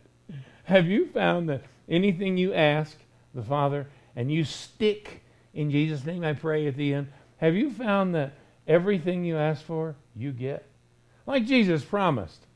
Have 0.65 0.87
you 0.87 1.09
found 1.09 1.49
that 1.49 1.63
anything 1.89 2.37
you 2.37 2.55
ask 2.55 2.97
the 3.35 3.43
Father 3.43 3.89
and 4.15 4.33
you 4.33 4.45
stick 4.45 5.25
in 5.53 5.71
Jesus' 5.71 6.05
name, 6.05 6.23
I 6.23 6.35
pray 6.35 6.69
at 6.69 6.77
the 6.77 6.95
end, 6.95 7.09
have 7.39 7.57
you 7.57 7.71
found 7.73 8.15
that 8.15 8.35
everything 8.69 9.25
you 9.25 9.37
ask 9.37 9.65
for, 9.65 9.97
you 10.15 10.31
get? 10.31 10.65
Like 11.27 11.47
Jesus 11.47 11.85
promised. 11.85 12.47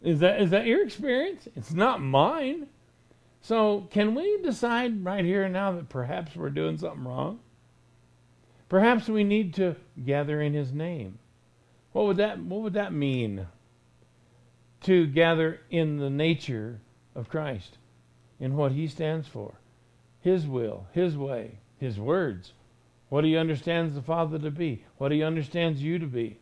Is 0.00 0.20
that, 0.20 0.40
is 0.40 0.50
that 0.50 0.66
your 0.66 0.82
experience? 0.82 1.46
It's 1.56 1.72
not 1.72 2.00
mine. 2.00 2.68
So, 3.44 3.88
can 3.90 4.14
we 4.14 4.40
decide 4.40 5.04
right 5.04 5.24
here 5.24 5.42
and 5.42 5.52
now 5.52 5.72
that 5.72 5.88
perhaps 5.88 6.36
we're 6.36 6.50
doing 6.50 6.78
something 6.78 7.04
wrong? 7.04 7.40
Perhaps 8.68 9.08
we 9.08 9.24
need 9.24 9.52
to 9.54 9.74
gather 10.06 10.40
in 10.40 10.54
his 10.54 10.72
name. 10.72 11.18
What 11.90 12.06
would 12.06 12.16
that 12.18 12.38
what 12.38 12.62
would 12.62 12.74
that 12.74 12.92
mean? 12.92 13.48
To 14.82 15.06
gather 15.06 15.60
in 15.70 15.98
the 15.98 16.08
nature 16.08 16.80
of 17.16 17.28
Christ, 17.28 17.78
in 18.38 18.56
what 18.56 18.72
he 18.72 18.86
stands 18.86 19.26
for. 19.26 19.54
His 20.20 20.46
will, 20.46 20.86
his 20.92 21.16
way, 21.16 21.58
his 21.78 21.98
words. 21.98 22.52
What 23.08 23.24
he 23.24 23.36
understands 23.36 23.94
the 23.94 24.02
Father 24.02 24.38
to 24.38 24.50
be, 24.52 24.84
what 24.98 25.12
he 25.12 25.22
understands 25.22 25.82
you 25.82 25.98
to 25.98 26.06
be. 26.06 26.38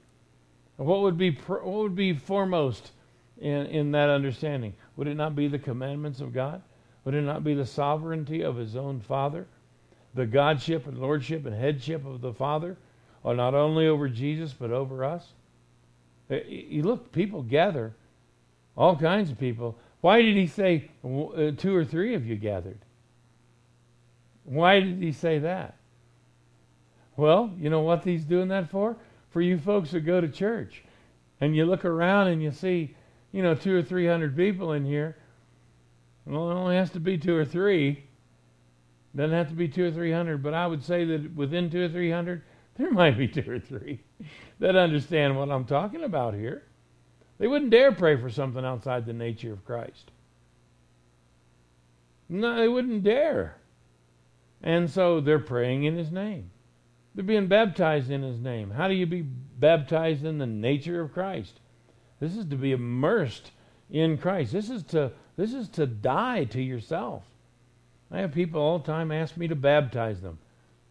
What 0.77 1.01
would 1.01 1.17
be 1.17 1.31
what 1.33 1.65
would 1.65 1.97
be 1.97 2.13
foremost 2.13 2.93
in, 3.39 3.67
in 3.67 3.91
that 3.93 4.11
understanding? 4.11 4.75
Would 4.97 5.09
it 5.09 5.17
not 5.17 5.35
be 5.35 5.49
the 5.49 5.59
commandments 5.59 6.21
of 6.21 6.35
God? 6.35 6.63
Would 7.05 7.15
it 7.15 7.23
not 7.23 7.45
be 7.45 7.55
the 7.55 7.67
sovereignty 7.67 8.43
of 8.43 8.57
his 8.57 8.77
own 8.77 9.01
Father? 9.01 9.47
The 10.15 10.27
Godship 10.27 10.87
and 10.87 10.99
Lordship 10.99 11.47
and 11.47 11.55
headship 11.55 12.05
of 12.05 12.21
the 12.21 12.33
Father 12.33 12.77
are 13.25 13.35
not 13.35 13.55
only 13.55 13.87
over 13.87 14.09
Jesus, 14.09 14.53
but 14.53 14.71
over 14.71 15.05
us? 15.05 15.33
Uh, 16.31 16.37
you 16.47 16.83
look, 16.83 17.13
people 17.13 17.43
gather, 17.43 17.95
all 18.77 18.97
kinds 18.97 19.31
of 19.31 19.39
people. 19.39 19.77
Why 20.01 20.23
did 20.23 20.37
he 20.37 20.47
say 20.47 20.91
uh, 21.05 21.51
two 21.57 21.75
or 21.75 21.85
three 21.85 22.15
of 22.15 22.27
you 22.27 22.37
gathered? 22.37 22.79
Why 24.45 24.81
did 24.81 25.03
he 25.03 25.13
say 25.13 25.39
that? 25.41 25.77
Well, 27.17 27.53
you 27.59 27.69
know 27.69 27.81
what 27.81 28.05
he's 28.05 28.25
doing 28.25 28.49
that 28.49 28.71
for? 28.71 28.97
For 29.31 29.43
you 29.43 29.59
folks 29.59 29.91
that 29.91 30.01
go 30.01 30.21
to 30.21 30.29
church. 30.29 30.83
And 31.41 31.55
you 31.55 31.67
look 31.67 31.85
around 31.85 32.29
and 32.29 32.43
you 32.43 32.51
see, 32.51 32.97
you 33.33 33.43
know, 33.43 33.55
two 33.55 33.77
or 33.77 33.83
three 33.83 34.07
hundred 34.07 34.37
people 34.37 34.73
in 34.73 34.85
here. 34.85 35.17
Well, 36.27 36.51
it 36.51 36.55
only 36.55 36.77
has 36.77 36.91
to 36.91 37.01
be 37.01 37.19
two 37.19 37.37
or 37.37 37.45
three. 37.45 38.05
Doesn't 39.15 39.37
have 39.37 39.49
to 39.49 39.55
be 39.55 39.69
two 39.69 39.87
or 39.87 39.91
three 39.91 40.13
hundred, 40.13 40.43
but 40.43 40.55
I 40.55 40.67
would 40.67 40.85
say 40.85 41.05
that 41.05 41.35
within 41.35 41.71
two 41.71 41.85
or 41.85 41.89
three 41.89 42.11
hundred, 42.11 42.43
there 42.77 42.91
might 42.91 43.19
be 43.19 43.27
two 43.27 43.51
or 43.51 43.59
three 43.59 44.01
that 44.61 44.77
understand 44.77 45.37
what 45.37 45.51
I'm 45.51 45.65
talking 45.65 46.05
about 46.05 46.35
here. 46.35 46.63
They 47.39 47.47
wouldn't 47.47 47.71
dare 47.71 47.93
pray 47.93 48.17
for 48.17 48.31
something 48.31 48.65
outside 48.65 49.07
the 49.07 49.13
nature 49.13 49.53
of 49.53 49.65
Christ. 49.65 50.11
No, 52.29 52.57
they 52.57 52.69
wouldn't 52.69 53.03
dare. 53.03 53.57
And 54.63 54.89
so 54.89 55.21
they're 55.21 55.39
praying 55.39 55.85
in 55.85 55.97
His 55.97 56.13
name. 56.13 56.51
They're 57.15 57.25
being 57.25 57.49
baptized 57.49 58.11
in 58.11 58.23
His 58.23 58.39
name. 58.39 58.71
How 58.71 58.87
do 58.87 58.95
you 58.95 59.07
be 59.07 59.23
baptized 59.23 60.25
in 60.25 60.39
the 60.39 60.47
nature 60.47 61.01
of 61.01 61.13
Christ? 61.13 61.61
This 62.21 62.37
is 62.37 62.45
to 62.47 62.57
be 62.57 62.73
immersed 62.73 63.51
in 63.91 64.19
Christ. 64.19 64.53
This 64.53 64.71
is 64.71 64.85
to 64.85 65.11
this 65.41 65.55
is 65.55 65.69
to 65.71 65.87
die 65.87 66.45
to 66.45 66.61
yourself. 66.61 67.23
I 68.11 68.19
have 68.19 68.33
people 68.33 68.61
all 68.61 68.79
the 68.79 68.85
time 68.85 69.11
ask 69.11 69.39
me 69.39 69.49
to 69.49 69.57
baptize 69.57 70.21
them. 70.21 70.39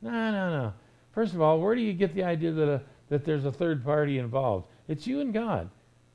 No, 0.02 0.10
no, 0.10 0.50
no. 0.50 0.74
First 1.12 1.36
of 1.36 1.42
all, 1.42 1.60
where 1.60 1.76
do 1.76 1.82
you 1.82 1.94
get 1.94 2.16
the 2.16 2.24
idea 2.24 2.52
that 2.54 2.68
a, 2.68 2.82
that 3.10 3.26
there's 3.26 3.46
a 3.46 3.52
third 3.52 3.84
party 3.84 4.18
involved? 4.18 4.66
It's 4.88 5.06
you 5.06 5.20
and 5.20 5.32
God. 5.32 5.70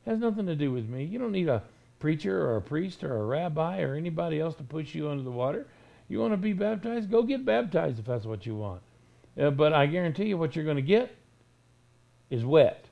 It 0.04 0.10
has 0.10 0.18
nothing 0.18 0.46
to 0.46 0.56
do 0.56 0.72
with 0.72 0.88
me. 0.88 1.04
You 1.04 1.20
don't 1.20 1.30
need 1.30 1.48
a 1.48 1.62
preacher 2.00 2.44
or 2.44 2.56
a 2.56 2.62
priest 2.62 3.04
or 3.04 3.16
a 3.16 3.24
rabbi 3.24 3.82
or 3.82 3.94
anybody 3.94 4.40
else 4.40 4.56
to 4.56 4.64
push 4.64 4.96
you 4.96 5.08
under 5.08 5.22
the 5.22 5.30
water. 5.30 5.68
You 6.08 6.18
want 6.18 6.32
to 6.32 6.36
be 6.36 6.54
baptized? 6.54 7.12
Go 7.12 7.22
get 7.22 7.44
baptized 7.44 8.00
if 8.00 8.04
that's 8.04 8.26
what 8.26 8.46
you 8.46 8.56
want. 8.56 8.82
Uh, 9.40 9.50
but 9.50 9.72
I 9.72 9.86
guarantee 9.86 10.24
you 10.24 10.38
what 10.38 10.56
you're 10.56 10.64
going 10.64 10.76
to 10.76 10.82
get 10.82 11.14
is 12.30 12.44
wet. 12.44 12.84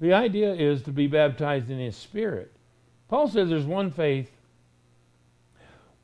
The 0.00 0.14
idea 0.14 0.54
is 0.54 0.80
to 0.84 0.90
be 0.90 1.06
baptized 1.06 1.68
in 1.70 1.78
His 1.78 1.96
Spirit. 1.96 2.50
Paul 3.12 3.28
says 3.28 3.50
there's 3.50 3.66
one 3.66 3.90
faith, 3.90 4.30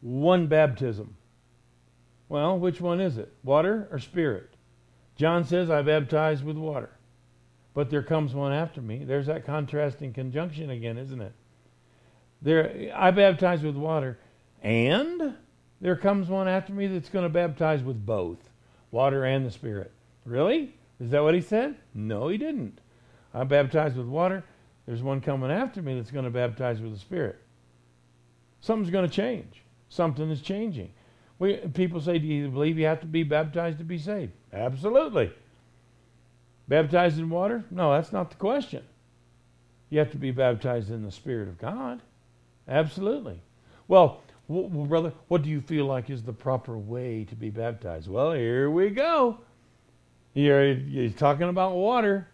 one 0.02 0.46
baptism. 0.46 1.16
Well, 2.28 2.58
which 2.58 2.82
one 2.82 3.00
is 3.00 3.16
it? 3.16 3.32
Water 3.42 3.88
or 3.90 3.98
spirit? 3.98 4.50
John 5.16 5.46
says, 5.46 5.70
I 5.70 5.80
baptize 5.80 6.42
with 6.42 6.58
water. 6.58 6.90
But 7.72 7.88
there 7.88 8.02
comes 8.02 8.34
one 8.34 8.52
after 8.52 8.82
me. 8.82 9.04
There's 9.04 9.24
that 9.24 9.46
contrasting 9.46 10.12
conjunction 10.12 10.68
again, 10.68 10.98
isn't 10.98 11.22
it? 11.22 11.32
There, 12.42 12.92
I 12.94 13.10
baptize 13.10 13.62
with 13.62 13.76
water, 13.76 14.18
and 14.62 15.34
there 15.80 15.96
comes 15.96 16.28
one 16.28 16.46
after 16.46 16.74
me 16.74 16.88
that's 16.88 17.08
going 17.08 17.24
to 17.24 17.30
baptize 17.30 17.82
with 17.82 18.04
both 18.04 18.50
water 18.90 19.24
and 19.24 19.46
the 19.46 19.50
Spirit. 19.50 19.92
Really? 20.26 20.74
Is 21.00 21.12
that 21.12 21.22
what 21.22 21.32
he 21.32 21.40
said? 21.40 21.76
No, 21.94 22.28
he 22.28 22.36
didn't. 22.36 22.82
I 23.32 23.44
baptize 23.44 23.94
with 23.94 24.08
water, 24.08 24.44
there's 24.88 25.02
one 25.02 25.20
coming 25.20 25.50
after 25.50 25.82
me 25.82 25.94
that's 25.96 26.10
going 26.10 26.24
to 26.24 26.30
baptize 26.30 26.80
with 26.80 26.94
the 26.94 26.98
Spirit. 26.98 27.38
Something's 28.62 28.88
going 28.88 29.06
to 29.06 29.14
change. 29.14 29.62
Something 29.90 30.30
is 30.30 30.40
changing. 30.40 30.90
We, 31.38 31.56
people 31.58 32.00
say, 32.00 32.18
Do 32.18 32.26
you 32.26 32.48
believe 32.48 32.78
you 32.78 32.86
have 32.86 33.02
to 33.02 33.06
be 33.06 33.22
baptized 33.22 33.76
to 33.78 33.84
be 33.84 33.98
saved? 33.98 34.32
Absolutely. 34.50 35.30
Baptized 36.68 37.18
in 37.18 37.28
water? 37.28 37.66
No, 37.70 37.92
that's 37.92 38.12
not 38.12 38.30
the 38.30 38.36
question. 38.36 38.82
You 39.90 39.98
have 39.98 40.10
to 40.12 40.16
be 40.16 40.30
baptized 40.30 40.90
in 40.90 41.02
the 41.02 41.12
Spirit 41.12 41.48
of 41.48 41.58
God. 41.58 42.00
Absolutely. 42.66 43.42
Well, 43.88 44.22
well, 44.48 44.86
brother, 44.86 45.12
what 45.28 45.42
do 45.42 45.50
you 45.50 45.60
feel 45.60 45.84
like 45.84 46.08
is 46.08 46.22
the 46.22 46.32
proper 46.32 46.78
way 46.78 47.24
to 47.24 47.34
be 47.34 47.50
baptized? 47.50 48.08
Well, 48.08 48.32
here 48.32 48.70
we 48.70 48.88
go. 48.88 49.36
Here 50.32 50.74
he's 50.74 51.14
talking 51.14 51.50
about 51.50 51.74
water. 51.74 52.26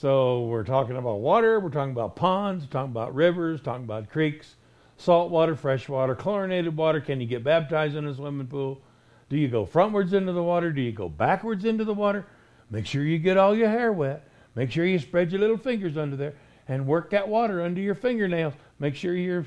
So 0.00 0.44
we're 0.44 0.64
talking 0.64 0.96
about 0.96 1.20
water, 1.20 1.60
we're 1.60 1.68
talking 1.68 1.92
about 1.92 2.16
ponds, 2.16 2.64
we're 2.64 2.70
talking 2.70 2.90
about 2.90 3.14
rivers, 3.14 3.60
talking 3.60 3.84
about 3.84 4.08
creeks, 4.08 4.54
salt 4.96 5.30
water, 5.30 5.54
fresh 5.54 5.90
water, 5.90 6.14
chlorinated 6.14 6.74
water. 6.74 7.02
Can 7.02 7.20
you 7.20 7.26
get 7.26 7.44
baptized 7.44 7.96
in 7.96 8.06
a 8.06 8.14
swimming 8.14 8.46
pool? 8.46 8.80
Do 9.28 9.36
you 9.36 9.48
go 9.48 9.66
frontwards 9.66 10.14
into 10.14 10.32
the 10.32 10.42
water? 10.42 10.72
Do 10.72 10.80
you 10.80 10.90
go 10.90 11.10
backwards 11.10 11.66
into 11.66 11.84
the 11.84 11.92
water? 11.92 12.24
Make 12.70 12.86
sure 12.86 13.04
you 13.04 13.18
get 13.18 13.36
all 13.36 13.54
your 13.54 13.68
hair 13.68 13.92
wet. 13.92 14.26
Make 14.54 14.70
sure 14.70 14.86
you 14.86 14.98
spread 14.98 15.32
your 15.32 15.40
little 15.42 15.58
fingers 15.58 15.98
under 15.98 16.16
there 16.16 16.32
and 16.66 16.86
work 16.86 17.10
that 17.10 17.28
water 17.28 17.60
under 17.60 17.82
your 17.82 17.94
fingernails. 17.94 18.54
Make 18.78 18.94
sure 18.94 19.14
you're. 19.14 19.44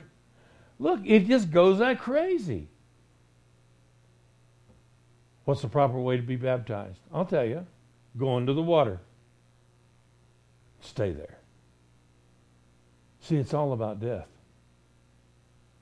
Look, 0.77 0.99
it 1.03 1.25
just 1.25 1.49
goes 1.49 1.79
that 1.79 1.99
crazy. 1.99 2.67
What's 5.45 5.63
the 5.63 5.67
proper 5.67 5.99
way 5.99 6.15
to 6.15 6.21
be 6.21 6.35
baptized? 6.35 6.99
I'll 7.11 7.25
tell 7.25 7.43
you 7.43 7.65
go 8.15 8.37
into 8.37 8.53
the 8.53 8.61
water 8.61 8.99
stay 10.83 11.11
there. 11.11 11.37
See, 13.21 13.37
it's 13.37 13.53
all 13.53 13.73
about 13.73 13.99
death. 13.99 14.27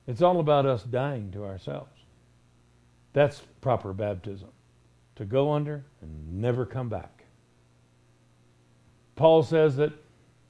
It's 0.06 0.22
all 0.22 0.40
about 0.40 0.66
us 0.66 0.82
dying 0.82 1.30
to 1.32 1.44
ourselves. 1.44 1.90
That's 3.12 3.42
proper 3.60 3.92
baptism. 3.92 4.48
To 5.16 5.24
go 5.24 5.52
under 5.52 5.84
and 6.00 6.40
never 6.40 6.64
come 6.64 6.88
back. 6.88 7.24
Paul 9.16 9.42
says 9.42 9.76
that 9.76 9.92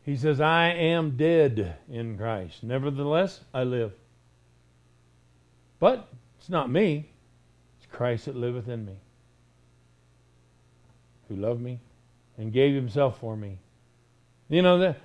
he 0.04 0.16
says, 0.16 0.40
I 0.40 0.68
am 0.68 1.16
dead 1.16 1.76
in 1.90 2.16
Christ. 2.16 2.62
Nevertheless, 2.62 3.40
I 3.52 3.64
live. 3.64 3.92
But 5.78 6.08
it's 6.38 6.48
not 6.48 6.70
me, 6.70 7.10
it's 7.76 7.86
Christ 7.90 8.26
that 8.26 8.36
liveth 8.36 8.68
in 8.68 8.84
me, 8.84 8.98
who 11.28 11.36
loved 11.36 11.60
me 11.60 11.80
and 12.38 12.52
gave 12.52 12.74
himself 12.74 13.18
for 13.18 13.36
me 13.36 13.58
you 14.48 14.62
know, 14.62 14.78
the, 14.78 14.96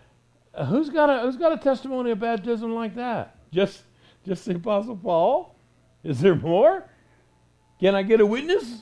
uh, 0.54 0.66
who's 0.66 0.90
got 0.90 1.10
a 1.10 1.22
who's 1.22 1.38
got 1.38 1.54
a 1.54 1.58
testimony 1.58 2.12
of 2.12 2.20
baptism 2.20 2.74
like 2.74 2.96
that? 2.96 3.36
Just 3.52 3.84
just 4.26 4.46
the 4.46 4.56
Apostle 4.56 4.98
Paul? 4.98 5.56
Is 6.04 6.20
there 6.20 6.36
more? 6.36 6.86
Can 7.80 7.96
I 7.96 8.04
get 8.04 8.22
a 8.22 8.26
witness? 8.26 8.82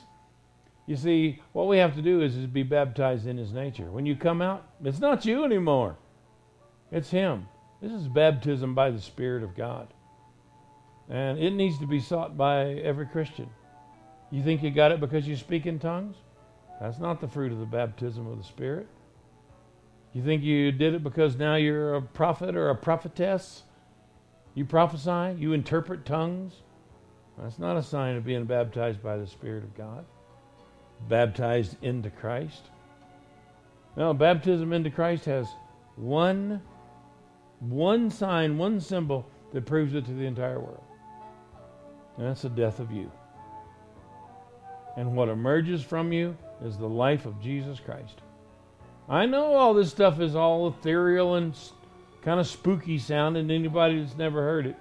You 0.86 0.96
see, 0.96 1.40
what 1.52 1.66
we 1.66 1.78
have 1.78 1.94
to 1.96 2.02
do 2.02 2.22
is, 2.22 2.36
is 2.36 2.46
be 2.46 2.62
baptized 2.62 3.26
in 3.26 3.36
his 3.36 3.52
nature. 3.52 3.90
When 3.90 4.06
you 4.06 4.14
come 4.14 4.40
out, 4.40 4.66
it's 4.84 5.00
not 5.00 5.26
you 5.26 5.44
anymore. 5.44 5.96
It's 6.92 7.10
him. 7.10 7.48
This 7.82 7.92
is 7.92 8.06
baptism 8.06 8.74
by 8.74 8.90
the 8.90 9.00
Spirit 9.00 9.42
of 9.42 9.56
God. 9.56 9.88
And 11.08 11.38
it 11.38 11.50
needs 11.50 11.78
to 11.80 11.86
be 11.86 12.00
sought 12.00 12.36
by 12.36 12.66
every 12.66 13.06
Christian. 13.06 13.50
You 14.30 14.42
think 14.42 14.62
you 14.62 14.70
got 14.70 14.92
it 14.92 15.00
because 15.00 15.26
you 15.26 15.36
speak 15.36 15.66
in 15.66 15.78
tongues? 15.78 16.16
That's 16.80 16.98
not 16.98 17.20
the 17.20 17.28
fruit 17.28 17.52
of 17.52 17.58
the 17.58 17.66
baptism 17.66 18.26
of 18.26 18.38
the 18.38 18.44
Spirit. 18.44 18.88
You 20.16 20.22
think 20.22 20.42
you 20.42 20.72
did 20.72 20.94
it 20.94 21.04
because 21.04 21.36
now 21.36 21.56
you're 21.56 21.96
a 21.96 22.00
prophet 22.00 22.56
or 22.56 22.70
a 22.70 22.74
prophetess? 22.74 23.64
You 24.54 24.64
prophesy? 24.64 25.38
You 25.38 25.52
interpret 25.52 26.06
tongues? 26.06 26.54
That's 27.36 27.58
not 27.58 27.76
a 27.76 27.82
sign 27.82 28.16
of 28.16 28.24
being 28.24 28.46
baptized 28.46 29.02
by 29.02 29.18
the 29.18 29.26
Spirit 29.26 29.62
of 29.62 29.76
God. 29.76 30.06
Baptized 31.06 31.76
into 31.82 32.08
Christ. 32.08 32.70
No, 33.98 34.14
baptism 34.14 34.72
into 34.72 34.88
Christ 34.88 35.26
has 35.26 35.48
one, 35.96 36.62
one 37.60 38.10
sign, 38.10 38.56
one 38.56 38.80
symbol 38.80 39.28
that 39.52 39.66
proves 39.66 39.92
it 39.92 40.06
to 40.06 40.14
the 40.14 40.24
entire 40.24 40.60
world. 40.60 40.84
And 42.16 42.26
that's 42.26 42.40
the 42.40 42.48
death 42.48 42.80
of 42.80 42.90
you. 42.90 43.12
And 44.96 45.14
what 45.14 45.28
emerges 45.28 45.82
from 45.82 46.10
you 46.10 46.38
is 46.64 46.78
the 46.78 46.88
life 46.88 47.26
of 47.26 47.38
Jesus 47.38 47.78
Christ. 47.80 48.22
I 49.08 49.26
know 49.26 49.54
all 49.54 49.74
this 49.74 49.90
stuff 49.90 50.20
is 50.20 50.34
all 50.34 50.68
ethereal 50.68 51.36
and 51.36 51.56
kind 52.22 52.40
of 52.40 52.46
spooky 52.46 52.98
sounding 52.98 53.48
to 53.48 53.54
anybody 53.54 54.02
that's 54.02 54.16
never 54.16 54.42
heard 54.42 54.66
it. 54.66 54.76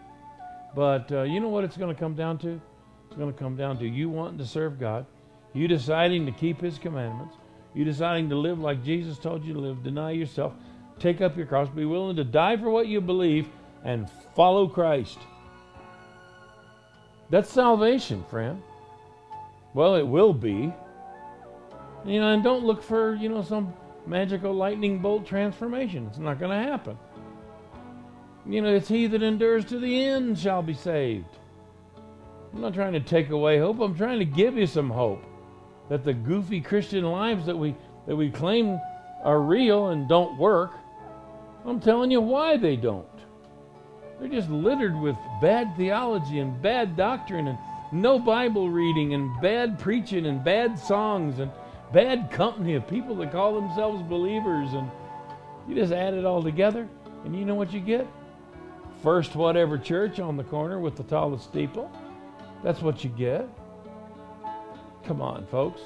But 0.76 1.12
uh, 1.12 1.22
you 1.24 1.40
know 1.40 1.50
what 1.50 1.64
it's 1.64 1.78
going 1.78 1.94
to 1.94 2.00
come 2.00 2.16
down 2.16 2.40
to? 2.40 2.60
It's 3.08 3.16
going 3.16 3.32
to 3.32 3.38
come 3.38 3.56
down 3.56 3.78
to 3.80 3.88
you 3.88 4.10
wanting 4.10 4.40
to 4.40 4.46
serve 4.46 4.80
God, 4.80 5.06
you 5.54 5.68
deciding 5.68 6.26
to 6.26 6.32
keep 6.32 6.60
His 6.60 6.80
commandments, 6.80 7.36
you 7.76 7.86
deciding 7.86 8.30
to 8.30 8.36
live 8.36 8.60
like 8.60 8.84
Jesus 8.84 9.20
told 9.20 9.46
you 9.46 9.54
to 9.54 9.60
live, 9.60 9.84
deny 9.84 10.12
yourself, 10.12 10.54
take 11.00 11.22
up 11.22 11.38
your 11.38 11.46
cross, 11.46 11.70
be 11.70 11.86
willing 11.86 12.16
to 12.16 12.24
die 12.24 12.58
for 12.58 12.72
what 12.72 12.88
you 12.88 13.02
believe, 13.02 13.48
and 13.84 14.10
follow 14.36 14.68
Christ. 14.68 15.20
That's 17.30 17.50
salvation, 17.50 18.24
friend. 18.30 18.62
Well, 19.74 19.96
it 19.96 20.08
will 20.08 20.34
be. 20.34 20.74
You 22.06 22.20
know, 22.22 22.34
and 22.34 22.44
don't 22.44 22.64
look 22.64 22.82
for, 22.82 23.16
you 23.16 23.30
know, 23.30 23.42
some 23.42 23.74
magical 24.08 24.54
lightning 24.54 25.00
bolt 25.00 25.26
transformation. 25.26 26.08
It's 26.08 26.18
not 26.18 26.39
going 26.39 26.52
to 26.52 26.70
happen. 26.70 26.98
You 28.46 28.62
know, 28.62 28.76
it's 28.76 28.88
he 28.88 29.08
that 29.08 29.24
endures 29.24 29.65
to 29.65 29.80
the 29.80 30.06
end 30.06 30.38
shall 30.38 30.62
be 30.62 30.74
saved. 30.74 31.38
I'm 32.54 32.62
not 32.62 32.74
trying 32.74 32.94
to 32.94 33.00
take 33.00 33.32
away 33.32 33.60
hope. 33.60 33.80
I'm 33.80 33.96
trying 33.96 34.20
to 34.20 34.26
give 34.26 34.56
you 34.56 34.68
some 34.68 34.89
hope 34.89 35.24
that 35.89 36.04
the 36.04 36.13
goofy 36.13 36.62
Christian 36.62 37.04
lives 37.04 37.46
that 37.46 37.58
we 37.58 37.76
that 38.08 38.15
we 38.15 38.30
claim 38.30 38.80
are 39.24 39.41
real 39.41 39.89
and 39.89 40.08
don't 40.08 40.38
work. 40.38 40.72
I'm 41.65 41.80
telling 41.80 42.12
you 42.12 42.22
why 42.22 42.58
they 42.58 42.76
don't. 42.76 43.08
They're 44.20 44.30
just 44.30 44.50
littered 44.50 44.96
with 44.96 45.15
bad 45.41 45.76
theology 45.76 46.39
and 46.39 46.62
bad 46.62 46.96
doctrine 46.96 47.48
and 47.48 47.58
no 47.91 48.20
Bible 48.20 48.70
reading 48.70 49.13
and 49.15 49.41
bad 49.41 49.80
preaching 49.80 50.28
and 50.28 50.44
bad 50.44 50.78
songs 50.78 51.39
and 51.39 51.52
bad 51.91 52.32
company 52.32 52.76
of 52.76 52.88
people 52.88 53.15
that 53.15 53.32
call 53.32 53.56
themselves 53.56 54.02
believers. 54.04 54.74
And 54.74 54.89
you 55.67 55.76
just 55.76 55.93
add 55.93 56.13
it 56.13 56.26
all 56.26 56.43
together, 56.43 56.88
and 57.24 57.36
you 57.36 57.45
know 57.45 57.56
what 57.56 57.74
you 57.74 57.80
get? 57.80 58.08
First, 59.02 59.36
whatever 59.36 59.78
church 59.78 60.19
on 60.19 60.38
the 60.38 60.43
corner 60.43 60.80
with 60.80 60.95
the 60.95 61.04
tallest 61.04 61.45
steeple. 61.45 61.91
That's 62.63 62.82
what 62.82 63.04
you 63.04 63.10
get. 63.10 63.48
Come 65.06 65.21
on, 65.21 65.45
folks. 65.48 65.82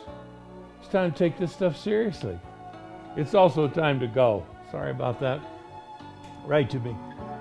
It's 0.79 0.89
time 0.89 1.11
to 1.11 1.17
take 1.17 1.37
this 1.37 1.51
stuff 1.51 1.75
seriously. 1.75 2.39
It's 3.17 3.33
also 3.33 3.67
time 3.67 3.99
to 3.99 4.07
go. 4.07 4.45
Sorry 4.71 4.91
about 4.91 5.19
that. 5.19 5.41
Write 6.45 6.69
to 6.69 6.79
me. 6.79 6.95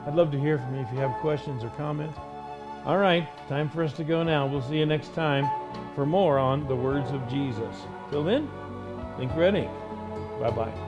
I'd 0.06 0.14
love 0.14 0.32
to 0.32 0.40
hear 0.40 0.58
from 0.58 0.74
you 0.74 0.80
if 0.80 0.92
you 0.92 0.98
have 0.98 1.12
questions 1.20 1.62
or 1.62 1.70
comments. 1.70 2.18
All 2.84 2.98
right, 2.98 3.28
time 3.48 3.68
for 3.68 3.82
us 3.82 3.92
to 3.94 4.04
go 4.04 4.22
now. 4.22 4.46
We'll 4.46 4.62
see 4.62 4.78
you 4.78 4.86
next 4.86 5.14
time 5.14 5.48
for 5.94 6.06
more 6.06 6.38
on 6.38 6.66
the 6.66 6.76
words 6.76 7.10
of 7.10 7.28
Jesus. 7.28 7.76
Till 8.10 8.24
then, 8.24 8.48
think 9.16 9.34
red 9.36 9.54
ink. 9.54 9.70
Bye 10.40 10.50
bye. 10.50 10.87